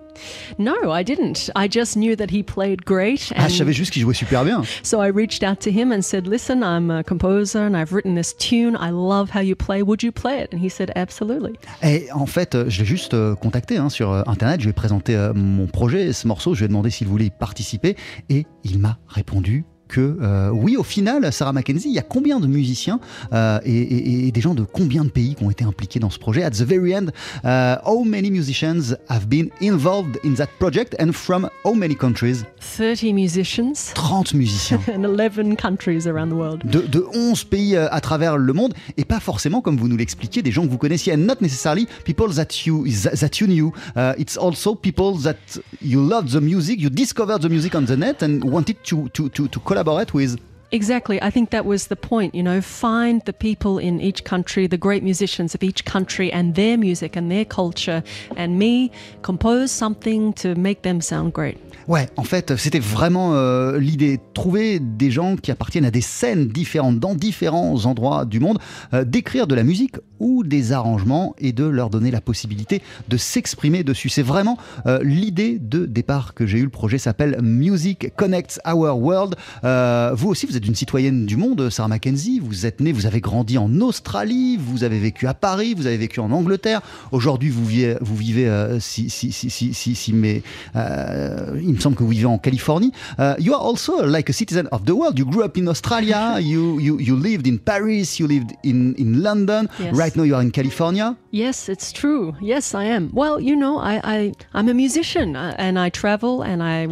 No, 0.59 0.73
I 0.93 1.03
didn't. 1.03 1.51
I 1.55 1.69
just 1.69 1.95
knew 1.95 2.15
that 2.15 2.27
he 2.31 2.43
played 2.43 2.83
great. 2.85 3.31
Ah, 3.35 3.47
je 3.47 3.55
savais 3.55 3.73
juste 3.73 3.91
qu'il 3.91 4.01
jouait 4.01 4.13
super 4.13 4.43
bien. 4.43 4.63
So 4.83 5.01
I 5.01 5.09
reached 5.09 5.43
out 5.43 5.59
to 5.59 5.69
him 5.69 5.91
and 5.91 6.01
said, 6.01 6.27
Listen, 6.27 6.61
I'm 6.63 6.91
a 6.91 7.03
composer 7.03 7.59
and 7.59 7.75
I've 7.75 7.93
written 7.93 8.15
this 8.15 8.35
tune. 8.35 8.77
I 8.79 8.91
love 8.91 9.29
how 9.33 9.41
you 9.41 9.55
play. 9.55 9.81
Would 9.81 10.03
you 10.03 10.11
play 10.11 10.41
it? 10.41 10.53
And 10.53 10.59
he 10.59 10.69
said, 10.69 10.91
Absolutely. 10.95 11.53
Et 11.83 12.07
en 12.13 12.25
fait, 12.25 12.55
euh, 12.55 12.65
je 12.69 12.79
l'ai 12.79 12.85
juste 12.85 13.13
euh, 13.13 13.35
contacté 13.35 13.77
hein, 13.77 13.89
sur 13.89 14.11
internet. 14.27 14.59
Je 14.59 14.65
lui 14.65 14.71
ai 14.71 14.73
présenté 14.73 15.15
mon 15.33 15.67
projet, 15.67 16.13
ce 16.13 16.27
morceau. 16.27 16.53
Je 16.53 16.59
lui 16.59 16.65
ai 16.65 16.67
demandé 16.67 16.89
s'il 16.89 17.07
voulait 17.07 17.25
y 17.25 17.29
participer 17.29 17.95
et 18.29 18.45
il 18.63 18.79
m'a 18.79 18.97
répondu 19.07 19.65
que 19.87 20.17
euh, 20.21 20.49
oui, 20.51 20.77
au 20.77 20.83
final, 20.83 21.31
Sarah 21.31 21.53
Mackenzie, 21.53 21.89
il 21.89 21.93
y 21.93 21.99
a 21.99 22.03
combien 22.03 22.39
de 22.39 22.47
musiciens 22.47 22.99
euh, 23.33 23.59
et, 23.65 23.71
et- 23.79 24.27
et 24.27 24.31
des 24.31 24.41
gens 24.41 24.53
de 24.55 24.63
combien 24.63 25.03
de 25.03 25.09
pays 25.09 25.35
qui 25.35 25.43
ont 25.43 25.51
été 25.51 25.63
impliqués 25.63 25.99
dans 25.99 26.09
ce 26.09 26.19
projet? 26.19 26.43
At 26.43 26.51
the 26.51 26.63
very 26.63 26.93
end, 26.93 27.07
uh, 27.43 27.77
how 27.85 28.03
many 28.03 28.31
musicians 28.31 28.95
have 29.09 29.27
been 29.27 29.49
involved 29.61 30.19
in 30.23 30.33
that 30.35 30.47
project? 30.59 30.95
And 30.99 31.11
from 31.13 31.49
how 31.63 31.73
many 31.73 31.95
countries? 31.95 32.45
30 32.59 33.13
musicians. 33.13 33.93
30 33.93 34.33
musiciens. 34.33 34.79
in 34.93 35.03
11 35.03 35.55
countries 35.55 36.07
around 36.07 36.29
the 36.29 36.35
world. 36.35 36.61
de, 36.65 36.81
de 36.81 37.05
11 37.13 37.43
pays 37.45 37.75
euh, 37.75 37.87
à 37.91 38.01
travers 38.01 38.37
le 38.37 38.53
monde. 38.53 38.73
Et 38.97 39.05
pas 39.05 39.19
forcément 39.19 39.61
comme 39.61 39.77
vous 39.77 39.87
nous 39.87 39.97
l'expliquiez 39.97 40.41
des 40.41 40.51
gens 40.51 40.63
que 40.65 40.71
vous 40.71 40.77
connaissiez. 40.77 41.13
And 41.13 41.17
not 41.19 41.35
necessarily 41.41 41.87
people 42.03 42.33
that 42.35 42.65
you 42.65 42.85
that 43.19 43.39
you 43.39 43.47
knew. 43.47 43.71
Uh, 43.95 44.13
it's 44.17 44.37
also 44.37 44.73
people 44.75 45.13
that 45.23 45.37
you 45.81 46.01
love 46.01 46.31
the 46.31 46.41
music 46.41 46.79
you 46.81 46.89
discovered 46.89 47.39
the 47.41 47.49
music 47.49 47.75
on 47.75 47.85
the 47.85 47.95
net 47.95 48.23
and 48.23 48.43
wanted 48.43 48.75
to 48.83 49.07
to 49.13 49.29
to, 49.29 49.47
to 49.47 49.59
collaborate 49.75 50.13
with 50.13 50.39
Exactly. 50.71 51.21
I 51.21 51.29
think 51.29 51.51
that 51.51 51.65
was 51.65 51.87
the 51.87 51.95
point, 51.95 52.33
you 52.33 52.43
know, 52.43 52.61
find 52.61 53.21
the 53.25 53.33
people 53.33 53.77
in 53.79 54.01
each 54.01 54.23
country, 54.23 54.67
the 54.67 54.77
great 54.77 55.03
musicians 55.03 55.55
of 55.55 55.63
each 55.63 55.85
country 55.85 56.31
and 56.31 56.53
their 56.55 56.77
music 56.77 57.15
and 57.15 57.29
their 57.29 57.45
culture, 57.45 58.03
and 58.35 58.57
me 58.57 58.91
compose 59.21 59.71
something 59.71 60.33
to 60.33 60.55
make 60.55 60.81
them 60.81 61.01
sound 61.01 61.33
great. 61.33 61.57
Ouais, 61.87 62.09
en 62.17 62.23
fait, 62.23 62.55
c'était 62.55 62.79
vraiment 62.79 63.35
euh, 63.35 63.77
l'idée. 63.79 64.19
Trouver 64.33 64.79
des 64.79 65.11
gens 65.11 65.35
qui 65.35 65.51
appartiennent 65.51 65.85
à 65.85 65.91
des 65.91 66.01
scènes 66.01 66.47
différentes 66.47 66.99
dans 66.99 67.13
différents 67.13 67.85
endroits 67.85 68.25
du 68.25 68.39
monde, 68.39 68.57
euh, 68.93 69.03
d'écrire 69.03 69.45
de 69.45 69.53
la 69.53 69.63
musique 69.63 69.95
ou 70.19 70.43
des 70.43 70.71
arrangements 70.71 71.35
et 71.37 71.51
de 71.51 71.65
leur 71.65 71.89
donner 71.89 72.11
la 72.11 72.21
possibilité 72.21 72.81
de 73.07 73.17
s'exprimer 73.17 73.83
dessus. 73.83 74.09
C'est 74.09 74.23
vraiment 74.23 74.57
euh, 74.85 74.99
l'idée 75.03 75.59
de 75.59 75.85
départ 75.85 76.33
que 76.33 76.45
j'ai 76.45 76.59
eu. 76.59 76.63
Le 76.63 76.69
projet 76.69 76.97
s'appelle 76.97 77.37
Music 77.41 78.15
Connects 78.15 78.59
Our 78.65 78.97
World. 78.97 79.35
Euh, 79.63 80.11
vous 80.15 80.29
aussi, 80.29 80.45
vous 80.45 80.54
êtes 80.57 80.65
une 80.65 80.75
citoyenne 80.75 81.25
du 81.25 81.37
monde, 81.37 81.69
Sarah 81.69 81.89
Mackenzie. 81.89 82.39
Vous 82.39 82.65
êtes 82.65 82.79
née, 82.79 82.91
vous 82.91 83.05
avez 83.05 83.21
grandi 83.21 83.57
en 83.57 83.81
Australie, 83.81 84.57
vous 84.57 84.83
avez 84.83 84.99
vécu 84.99 85.27
à 85.27 85.33
Paris, 85.33 85.73
vous 85.73 85.87
avez 85.87 85.97
vécu 85.97 86.19
en 86.19 86.31
Angleterre. 86.31 86.81
Aujourd'hui, 87.11 87.49
vous 87.49 87.65
vivez, 87.65 87.97
vous 88.01 88.15
vivez 88.15 88.47
euh, 88.47 88.79
si, 88.79 89.09
si, 89.09 89.31
si, 89.31 89.49
si, 89.49 89.73
si, 89.73 89.95
si 89.95 90.13
mais 90.13 90.43
euh, 90.75 91.59
il 91.61 91.73
me 91.73 91.79
semble 91.79 91.95
que 91.95 92.03
vous 92.03 92.09
vivez 92.09 92.25
en 92.25 92.37
Californie. 92.37 92.91
Uh, 93.19 93.33
you 93.39 93.53
are 93.53 93.61
also 93.61 94.05
like 94.05 94.29
a 94.29 94.33
citizen 94.33 94.67
of 94.71 94.85
the 94.85 94.91
world. 94.91 95.17
You 95.17 95.25
grew 95.25 95.43
up 95.43 95.57
in 95.57 95.67
Australia. 95.67 96.37
you, 96.41 96.79
you, 96.79 96.99
you 96.99 97.15
lived 97.15 97.47
in 97.47 97.57
Paris. 97.57 98.19
You 98.19 98.27
lived 98.27 98.51
in, 98.63 98.93
in 98.97 99.21
London. 99.21 99.67
Yes. 99.79 99.95
Right 99.95 100.15
now, 100.15 100.23
you 100.23 100.35
are 100.35 100.41
in 100.41 100.51
California. 100.51 101.15
Yes, 101.31 101.67
it's 101.67 101.91
true. 101.91 102.35
Yes, 102.41 102.73
I 102.73 102.85
am. 102.85 103.09
Well, 103.13 103.39
you 103.41 103.55
know, 103.55 103.77
I, 103.77 103.99
I 104.03 104.33
I'm 104.53 104.69
a 104.69 104.73
musician 104.73 105.35
uh, 105.35 105.53
and 105.57 105.77
I 105.77 105.89
travel 105.89 106.41
and 106.43 106.63
I 106.63 106.87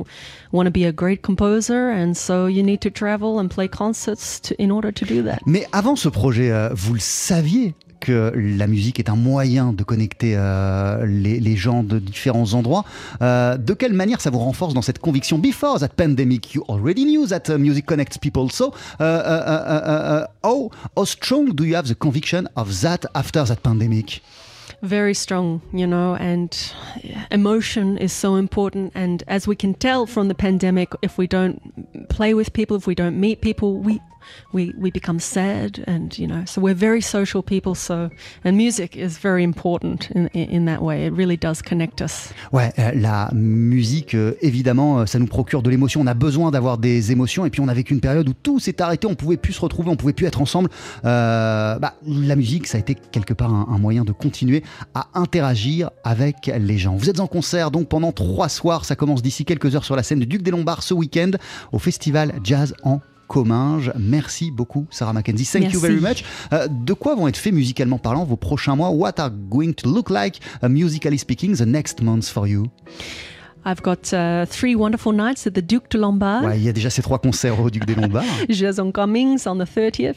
want 0.54 0.66
to 0.66 0.72
be 0.72 0.86
a 0.86 0.92
great 0.92 1.22
composer, 1.22 1.90
and 1.90 2.14
so 2.14 2.48
you 2.48 2.64
need 2.64 2.80
to 2.82 2.90
travel 2.90 3.40
and 3.40 3.50
play 3.50 3.68
concerts 3.68 4.40
to, 4.40 4.56
in 4.62 4.72
order 4.72 4.94
to 4.94 5.06
do 5.06 5.24
that. 5.24 5.40
Mais 5.46 5.68
avant 5.72 5.96
ce 5.96 6.08
projet, 6.08 6.52
euh, 6.52 6.70
vous 6.74 6.94
le 6.94 7.00
saviez 7.00 7.74
que 8.04 8.34
la 8.36 8.68
musique 8.68 9.00
est 9.00 9.10
un 9.10 9.16
moyen 9.16 9.72
de 9.72 9.84
connecter 9.84 10.34
euh, 10.36 11.06
les, 11.06 11.40
les 11.40 11.56
gens 11.56 11.84
de 11.84 12.00
différents 12.00 12.54
endroits. 12.54 12.84
Euh, 13.22 13.58
de 13.58 13.74
quelle 13.74 13.94
manière 13.94 14.20
ça 14.20 14.30
vous 14.30 14.40
renforce 14.40 14.74
dans 14.74 14.82
cette 14.82 15.00
conviction 15.00 15.40
Before 15.40 15.80
that 15.80 15.90
pandemic, 15.96 16.54
you 16.54 16.64
already 16.68 17.06
knew 17.06 17.26
that 17.26 17.50
uh, 17.50 17.58
music 17.58 17.86
connects 17.86 18.18
people. 18.18 18.50
So, 18.52 18.74
uh, 19.00 19.04
uh, 19.04 19.06
uh, 19.06 20.26
uh, 20.26 20.28
how, 20.44 20.70
how 20.98 21.06
strong 21.06 21.54
do 21.54 21.64
you 21.64 21.76
have 21.76 21.88
the 21.88 21.96
conviction 21.96 22.50
of 22.58 22.82
that 22.82 23.08
after 23.14 23.46
that 23.46 23.62
pandemic? 23.64 24.22
Very 24.84 25.14
strong, 25.14 25.62
you 25.74 25.88
know, 25.88 26.16
and 26.16 26.74
emotion 27.32 27.98
is 27.98 28.12
so 28.12 28.36
important. 28.36 28.92
And 28.94 29.24
as 29.28 29.48
we 29.48 29.56
can 29.56 29.74
tell 29.74 30.06
from 30.06 30.28
the 30.28 30.36
pandemic, 30.36 30.92
if 31.02 31.18
we 31.18 31.26
don't 31.26 32.10
play 32.10 32.34
with 32.34 32.54
people, 32.54 32.78
if 32.78 32.86
we 32.86 32.94
don't 32.94 33.20
meet 33.20 33.42
people, 33.42 33.78
we 33.78 34.02
we 34.54 34.74
we 34.78 34.92
become 34.92 35.20
sad, 35.20 35.84
and 35.88 36.18
you 36.18 36.28
know, 36.28 36.44
so 36.46 36.62
we're 36.62 36.76
very 36.76 37.02
social 37.02 37.44
people. 37.44 37.76
So, 37.76 38.10
and 38.44 38.54
music 38.54 38.96
is 38.96 39.20
very 39.22 39.44
important 39.44 40.10
in 40.12 40.28
in, 40.34 40.66
that 40.66 40.82
way. 40.82 41.06
It 41.06 41.14
really 41.14 41.38
does 41.38 41.62
connect 41.62 42.02
us. 42.02 42.32
Ouais, 42.52 42.72
euh, 42.80 42.92
la 42.96 43.30
musique, 43.34 44.16
euh, 44.16 44.34
évidemment, 44.42 45.00
euh, 45.00 45.06
ça 45.06 45.20
nous 45.20 45.28
procure 45.28 45.62
de 45.62 45.70
l'émotion. 45.70 46.02
On 46.02 46.08
a 46.08 46.14
besoin 46.14 46.52
d'avoir 46.52 46.78
des 46.78 47.12
émotions. 47.12 47.46
Et 47.46 47.50
puis, 47.50 47.62
on 47.62 47.68
a 47.68 47.74
vécu 47.74 47.94
une 47.94 48.02
période 48.02 48.28
où 48.28 48.34
tout 48.34 48.60
s'est 48.60 48.82
arrêté. 48.82 49.08
On 49.08 49.16
pouvait 49.16 49.38
plus 49.38 49.54
se 49.54 49.62
retrouver, 49.62 49.90
on 49.90 49.96
pouvait 49.96 50.14
plus 50.14 50.26
être 50.26 50.42
ensemble. 50.42 50.70
Euh, 51.06 51.80
bah, 51.80 51.96
la 52.06 52.36
musique, 52.36 52.68
ça 52.68 52.78
a 52.78 52.82
été 52.82 52.96
quelque 52.96 53.34
part 53.34 53.54
un, 53.54 53.68
un 53.70 53.78
moyen 53.78 54.04
de 54.04 54.12
continuer 54.12 54.64
à 54.94 55.08
interagir 55.14 55.90
avec 56.04 56.52
les 56.58 56.78
gens. 56.78 56.96
Vous 56.96 57.10
êtes 57.10 57.20
en 57.20 57.28
concert 57.28 57.72
donc 57.72 57.88
pendant 57.88 58.12
trois 58.12 58.50
soirs. 58.50 58.86
Ça 58.86 58.96
commence 58.96 59.22
d'ici 59.22 59.46
quelques 59.46 59.76
heures 59.76 59.86
sur 59.86 59.96
la 59.96 60.04
scène 60.04 60.20
du 60.20 60.26
Duc 60.26 60.42
des 60.42 60.52
Lombards 60.52 60.84
ce 60.84 60.94
week-end 60.94 61.32
au 61.72 61.80
festival 61.80 62.34
Jazz 62.44 62.76
en 62.84 63.00
Comminges. 63.34 63.92
Merci 63.98 64.52
beaucoup, 64.52 64.86
Sarah 64.92 65.12
Mackenzie. 65.12 65.46
Thank 65.46 65.74
you 65.74 65.80
very 65.80 66.00
much. 66.00 66.24
Euh, 66.54 66.68
de 66.70 66.94
quoi 66.94 67.16
vont 67.16 67.28
être 67.28 67.36
faits 67.38 67.52
musicalement 67.52 67.98
parlant 67.98 68.26
vos 68.26 68.36
prochains 68.36 68.76
mois? 68.76 68.92
What 68.92 69.14
are 69.18 69.32
going 69.32 69.74
to 69.74 69.90
look 69.90 70.12
like, 70.12 70.40
uh, 70.62 70.70
musically 70.70 71.18
speaking, 71.18 71.56
the 71.56 71.66
next 71.66 72.04
months 72.04 72.30
for 72.30 72.48
you? 72.48 72.68
I've 73.66 73.82
got 73.82 74.14
uh, 74.14 74.46
three 74.46 74.76
wonderful 74.76 75.14
nights 75.14 75.48
at 75.48 75.54
the 75.54 75.62
Duc 75.62 75.90
de 75.90 75.98
Lombard. 75.98 76.44
Ouais, 76.44 76.58
il 76.58 76.64
y 76.64 76.70
a 76.70 76.74
déjà 76.74 76.90
ces 76.90 77.02
trois 77.02 77.20
concerts 77.20 77.60
au 77.62 77.70
Duc 77.70 77.86
des 77.86 77.96
Lombards. 77.96 78.24
Jazz 78.50 78.80
on 78.80 78.92
Cummings 78.92 79.48
on 79.48 79.58
the 79.58 79.68
30th. 79.68 80.16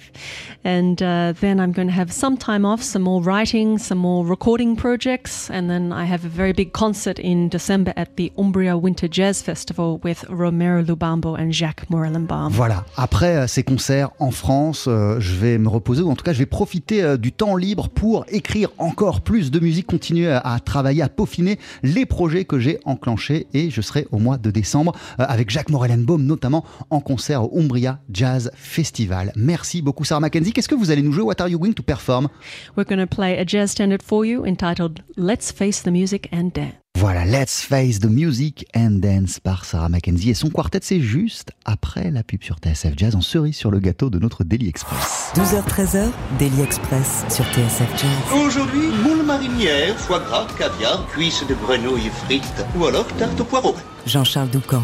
And 0.64 0.96
uh, 1.00 1.32
then 1.40 1.60
I'm 1.60 1.72
going 1.72 1.86
to 1.86 1.94
have 1.94 2.10
some 2.10 2.36
time 2.36 2.64
off, 2.64 2.82
some 2.82 3.02
more 3.02 3.22
writing, 3.22 3.78
some 3.78 3.98
more 3.98 4.26
recording 4.26 4.74
projects. 4.76 5.48
And 5.50 5.68
then 5.68 5.92
I 5.92 6.04
have 6.04 6.24
a 6.24 6.28
very 6.28 6.52
big 6.52 6.72
concert 6.72 7.20
in 7.20 7.48
December 7.48 7.92
at 7.96 8.16
the 8.16 8.32
Umbria 8.36 8.76
Winter 8.76 9.08
Jazz 9.08 9.42
Festival 9.42 10.00
with 10.02 10.24
Romero 10.28 10.82
Lubambo 10.82 11.38
and 11.38 11.52
Jacques 11.52 11.88
Morellenbaum. 11.88 12.50
Voilà, 12.50 12.84
après 12.96 13.36
euh, 13.36 13.46
ces 13.46 13.62
concerts 13.62 14.10
en 14.18 14.32
France, 14.32 14.86
euh, 14.88 15.20
je 15.20 15.34
vais 15.34 15.58
me 15.58 15.68
reposer, 15.68 16.02
ou 16.02 16.10
en 16.10 16.16
tout 16.16 16.24
cas 16.24 16.32
je 16.32 16.38
vais 16.38 16.46
profiter 16.46 17.02
euh, 17.02 17.16
du 17.16 17.32
temps 17.32 17.56
libre 17.56 17.88
pour 17.88 18.24
écrire 18.28 18.70
encore 18.78 19.20
plus 19.20 19.50
de 19.50 19.60
musique, 19.60 19.86
continuer 19.86 20.28
à, 20.28 20.38
à 20.38 20.58
travailler, 20.58 21.02
à 21.02 21.08
peaufiner 21.08 21.58
les 21.82 22.06
projets 22.06 22.44
que 22.44 22.58
j'ai 22.58 22.80
enclenchés 22.84 23.35
et 23.54 23.70
je 23.70 23.80
serai 23.80 24.06
au 24.10 24.18
mois 24.18 24.38
de 24.38 24.50
décembre 24.50 24.92
euh, 25.20 25.24
avec 25.28 25.50
Jacques 25.50 25.70
Morellenbaum 25.70 26.22
notamment 26.22 26.64
en 26.90 27.00
concert 27.00 27.44
au 27.44 27.58
Umbria 27.58 28.00
Jazz 28.12 28.50
Festival. 28.54 29.32
Merci 29.36 29.82
beaucoup 29.82 30.04
Sarah 30.04 30.20
Mackenzie. 30.20 30.52
Qu'est-ce 30.52 30.68
que 30.68 30.74
vous 30.74 30.90
allez 30.90 31.02
nous 31.02 31.12
jouer 31.12 31.24
What 31.24 31.40
are 31.40 31.48
you 31.48 31.58
going 31.58 31.74
to 31.74 31.82
perform? 31.82 32.28
We're 32.76 32.88
going 32.88 33.04
to 33.04 33.06
play 33.06 33.38
a 33.38 33.44
jazz 33.46 33.72
standard 33.72 34.02
for 34.02 34.24
you 34.24 34.44
entitled 34.44 35.00
Let's 35.16 35.52
Face 35.52 35.82
the 35.82 35.90
Music 35.90 36.28
and 36.32 36.50
Dance. 36.54 36.85
Voilà, 36.98 37.26
Let's 37.26 37.60
Face 37.60 38.00
the 38.00 38.06
Music 38.06 38.64
and 38.74 39.00
Dance 39.02 39.38
par 39.38 39.66
Sarah 39.66 39.90
Mackenzie 39.90 40.30
et 40.30 40.34
son 40.34 40.48
quartet, 40.48 40.78
c'est 40.80 41.02
juste 41.02 41.52
après 41.66 42.10
la 42.10 42.22
pub 42.22 42.42
sur 42.42 42.56
TSF 42.56 42.94
Jazz 42.96 43.14
en 43.14 43.20
cerise 43.20 43.54
sur 43.54 43.70
le 43.70 43.80
gâteau 43.80 44.08
de 44.08 44.18
notre 44.18 44.44
Daily 44.44 44.70
Express. 44.70 45.30
12h-13h, 45.34 46.08
Daily 46.38 46.62
Express 46.62 47.26
sur 47.28 47.44
TSF 47.52 48.00
Jazz. 48.00 48.40
Aujourd'hui, 48.46 48.88
moule 49.04 49.26
marinière, 49.26 49.94
foie 49.98 50.20
gras, 50.20 50.46
caviar, 50.56 51.06
cuisses 51.08 51.44
de 51.46 51.54
grenouille 51.54 52.08
frites 52.24 52.64
ou 52.78 52.86
alors 52.86 53.06
tarte 53.18 53.38
au 53.38 53.44
poireau. 53.44 53.76
Jean-Charles 54.06 54.48
Doucan. 54.48 54.82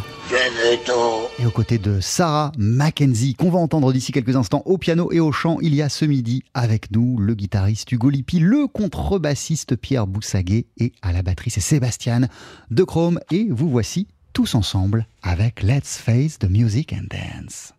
Et 1.38 1.46
aux 1.46 1.50
côtés 1.50 1.78
de 1.78 2.00
Sarah 2.00 2.52
Mackenzie, 2.56 3.34
qu'on 3.34 3.50
va 3.50 3.58
entendre 3.58 3.92
d'ici 3.92 4.12
quelques 4.12 4.36
instants 4.36 4.62
au 4.64 4.78
piano 4.78 5.12
et 5.12 5.20
au 5.20 5.30
chant, 5.32 5.58
il 5.60 5.74
y 5.74 5.82
a 5.82 5.88
ce 5.88 6.04
midi 6.04 6.42
avec 6.54 6.90
nous 6.90 7.18
le 7.18 7.34
guitariste 7.34 7.92
Hugo 7.92 8.08
Lippi, 8.08 8.38
le 8.38 8.66
contrebassiste 8.66 9.76
Pierre 9.76 10.06
Boussaguet 10.06 10.66
et 10.78 10.92
à 11.02 11.12
la 11.12 11.22
batterie 11.22 11.50
c'est 11.50 11.60
Sébastien 11.60 12.28
de 12.70 12.84
Chrome. 12.84 13.20
Et 13.30 13.48
vous 13.50 13.68
voici 13.68 14.06
tous 14.32 14.54
ensemble 14.54 15.06
avec 15.22 15.62
Let's 15.62 15.98
Face 15.98 16.38
the 16.38 16.48
Music 16.48 16.94
and 16.94 17.08
Dance. 17.10 17.74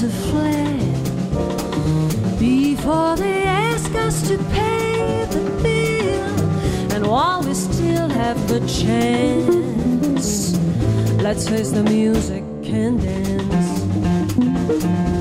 Have 0.00 0.12
fled, 0.30 0.78
before 2.38 3.16
they 3.16 3.42
ask 3.44 3.94
us 3.94 4.28
to 4.28 4.38
pay 4.52 5.26
the 5.30 5.40
bill, 5.62 6.94
and 6.94 7.06
while 7.06 7.42
we 7.42 7.54
still 7.54 8.08
have 8.08 8.36
the 8.48 8.60
chance, 8.66 10.56
let's 11.22 11.48
face 11.48 11.70
the 11.70 11.82
music 11.82 12.44
and 12.64 13.00
dance. 13.02 15.11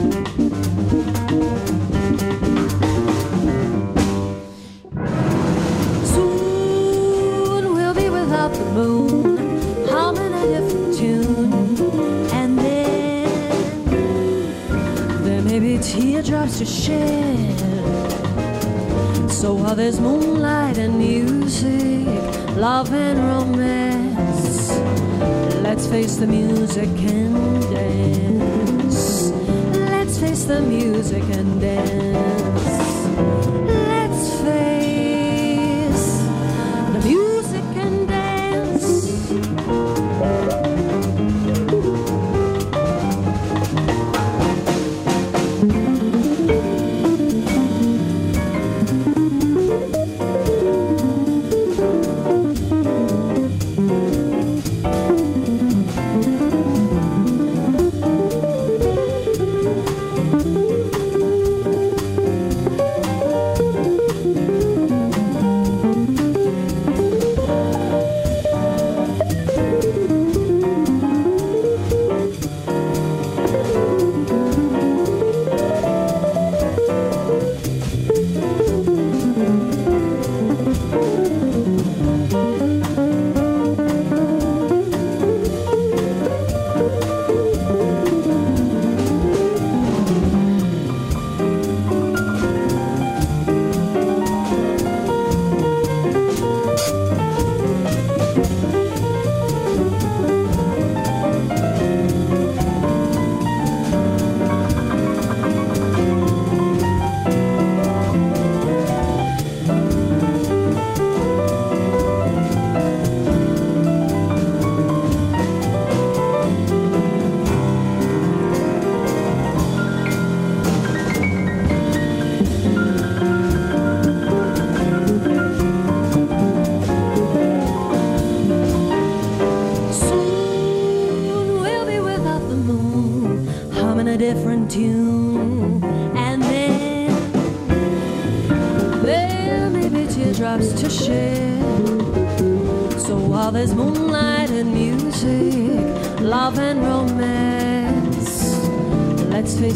Teardrops 16.31 16.59
to 16.59 16.65
shed. 16.65 17.59
So 19.29 19.53
while 19.53 19.75
there's 19.75 19.99
moonlight 19.99 20.77
and 20.77 20.97
music, 20.97 22.07
love 22.55 22.93
and 22.93 23.19
romance, 23.19 24.69
let's 25.61 25.87
face 25.87 26.15
the 26.15 26.27
music 26.27 26.87
and 26.87 27.61
dance. 27.63 29.31
Let's 29.91 30.19
face 30.19 30.45
the 30.45 30.61
music 30.61 31.23
and 31.23 31.59
dance. 31.59 32.40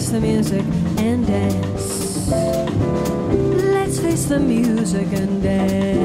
Face 0.06 0.12
the 0.12 0.22
music 0.22 0.66
and 1.00 1.26
dance. 1.26 2.28
Let's 3.74 4.00
face 4.00 4.26
the 4.26 4.40
music 4.40 5.08
and 5.14 5.42
dance. 5.42 6.05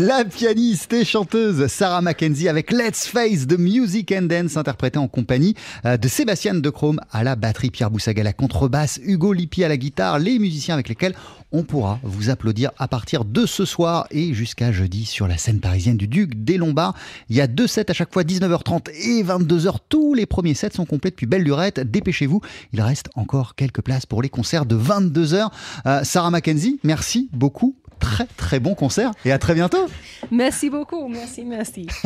La 0.00 0.24
pianiste 0.24 0.92
et 0.92 1.04
chanteuse 1.04 1.66
Sarah 1.66 2.02
Mackenzie 2.02 2.48
avec 2.48 2.70
Let's 2.70 3.08
Face 3.08 3.48
the 3.48 3.58
Music 3.58 4.12
and 4.12 4.26
Dance 4.26 4.56
interprétée 4.56 5.00
en 5.00 5.08
compagnie 5.08 5.56
euh, 5.84 5.96
de 5.96 6.06
Sébastien 6.06 6.54
De 6.54 6.70
Chrome 6.70 7.00
à 7.10 7.24
la 7.24 7.34
batterie, 7.34 7.70
Pierre 7.70 7.90
Boussaga 7.90 8.20
à 8.20 8.24
la 8.24 8.32
contrebasse, 8.32 9.00
Hugo 9.02 9.32
Lippi 9.32 9.64
à 9.64 9.68
la 9.68 9.76
guitare, 9.76 10.20
les 10.20 10.38
musiciens 10.38 10.74
avec 10.74 10.88
lesquels 10.88 11.16
on 11.50 11.64
pourra 11.64 11.98
vous 12.04 12.30
applaudir 12.30 12.70
à 12.78 12.86
partir 12.86 13.24
de 13.24 13.44
ce 13.44 13.64
soir 13.64 14.06
et 14.12 14.34
jusqu'à 14.34 14.70
jeudi 14.70 15.04
sur 15.04 15.26
la 15.26 15.36
scène 15.36 15.58
parisienne 15.58 15.96
du 15.96 16.06
Duc 16.06 16.44
des 16.44 16.58
Lombards. 16.58 16.94
Il 17.28 17.34
y 17.34 17.40
a 17.40 17.48
deux 17.48 17.66
sets 17.66 17.90
à 17.90 17.94
chaque 17.94 18.12
fois, 18.12 18.22
19h30 18.22 18.90
et 18.92 19.24
22h. 19.24 19.78
Tous 19.88 20.14
les 20.14 20.26
premiers 20.26 20.54
sets 20.54 20.74
sont 20.74 20.86
complets 20.86 21.10
depuis 21.10 21.26
belle 21.26 21.42
lurette. 21.42 21.80
Dépêchez-vous, 21.80 22.40
il 22.72 22.80
reste 22.80 23.08
encore 23.16 23.56
quelques 23.56 23.82
places 23.82 24.06
pour 24.06 24.22
les 24.22 24.28
concerts 24.28 24.64
de 24.64 24.76
22h. 24.76 25.48
Euh, 25.86 26.04
Sarah 26.04 26.30
Mackenzie, 26.30 26.78
merci 26.84 27.28
beaucoup 27.32 27.74
très 27.98 28.26
très 28.36 28.60
bon 28.60 28.74
concert 28.74 29.12
et 29.24 29.32
à 29.32 29.38
très 29.38 29.54
bientôt. 29.54 29.86
Merci 30.30 30.70
beaucoup. 30.70 31.08
Merci, 31.08 31.44
merci. 31.44 31.86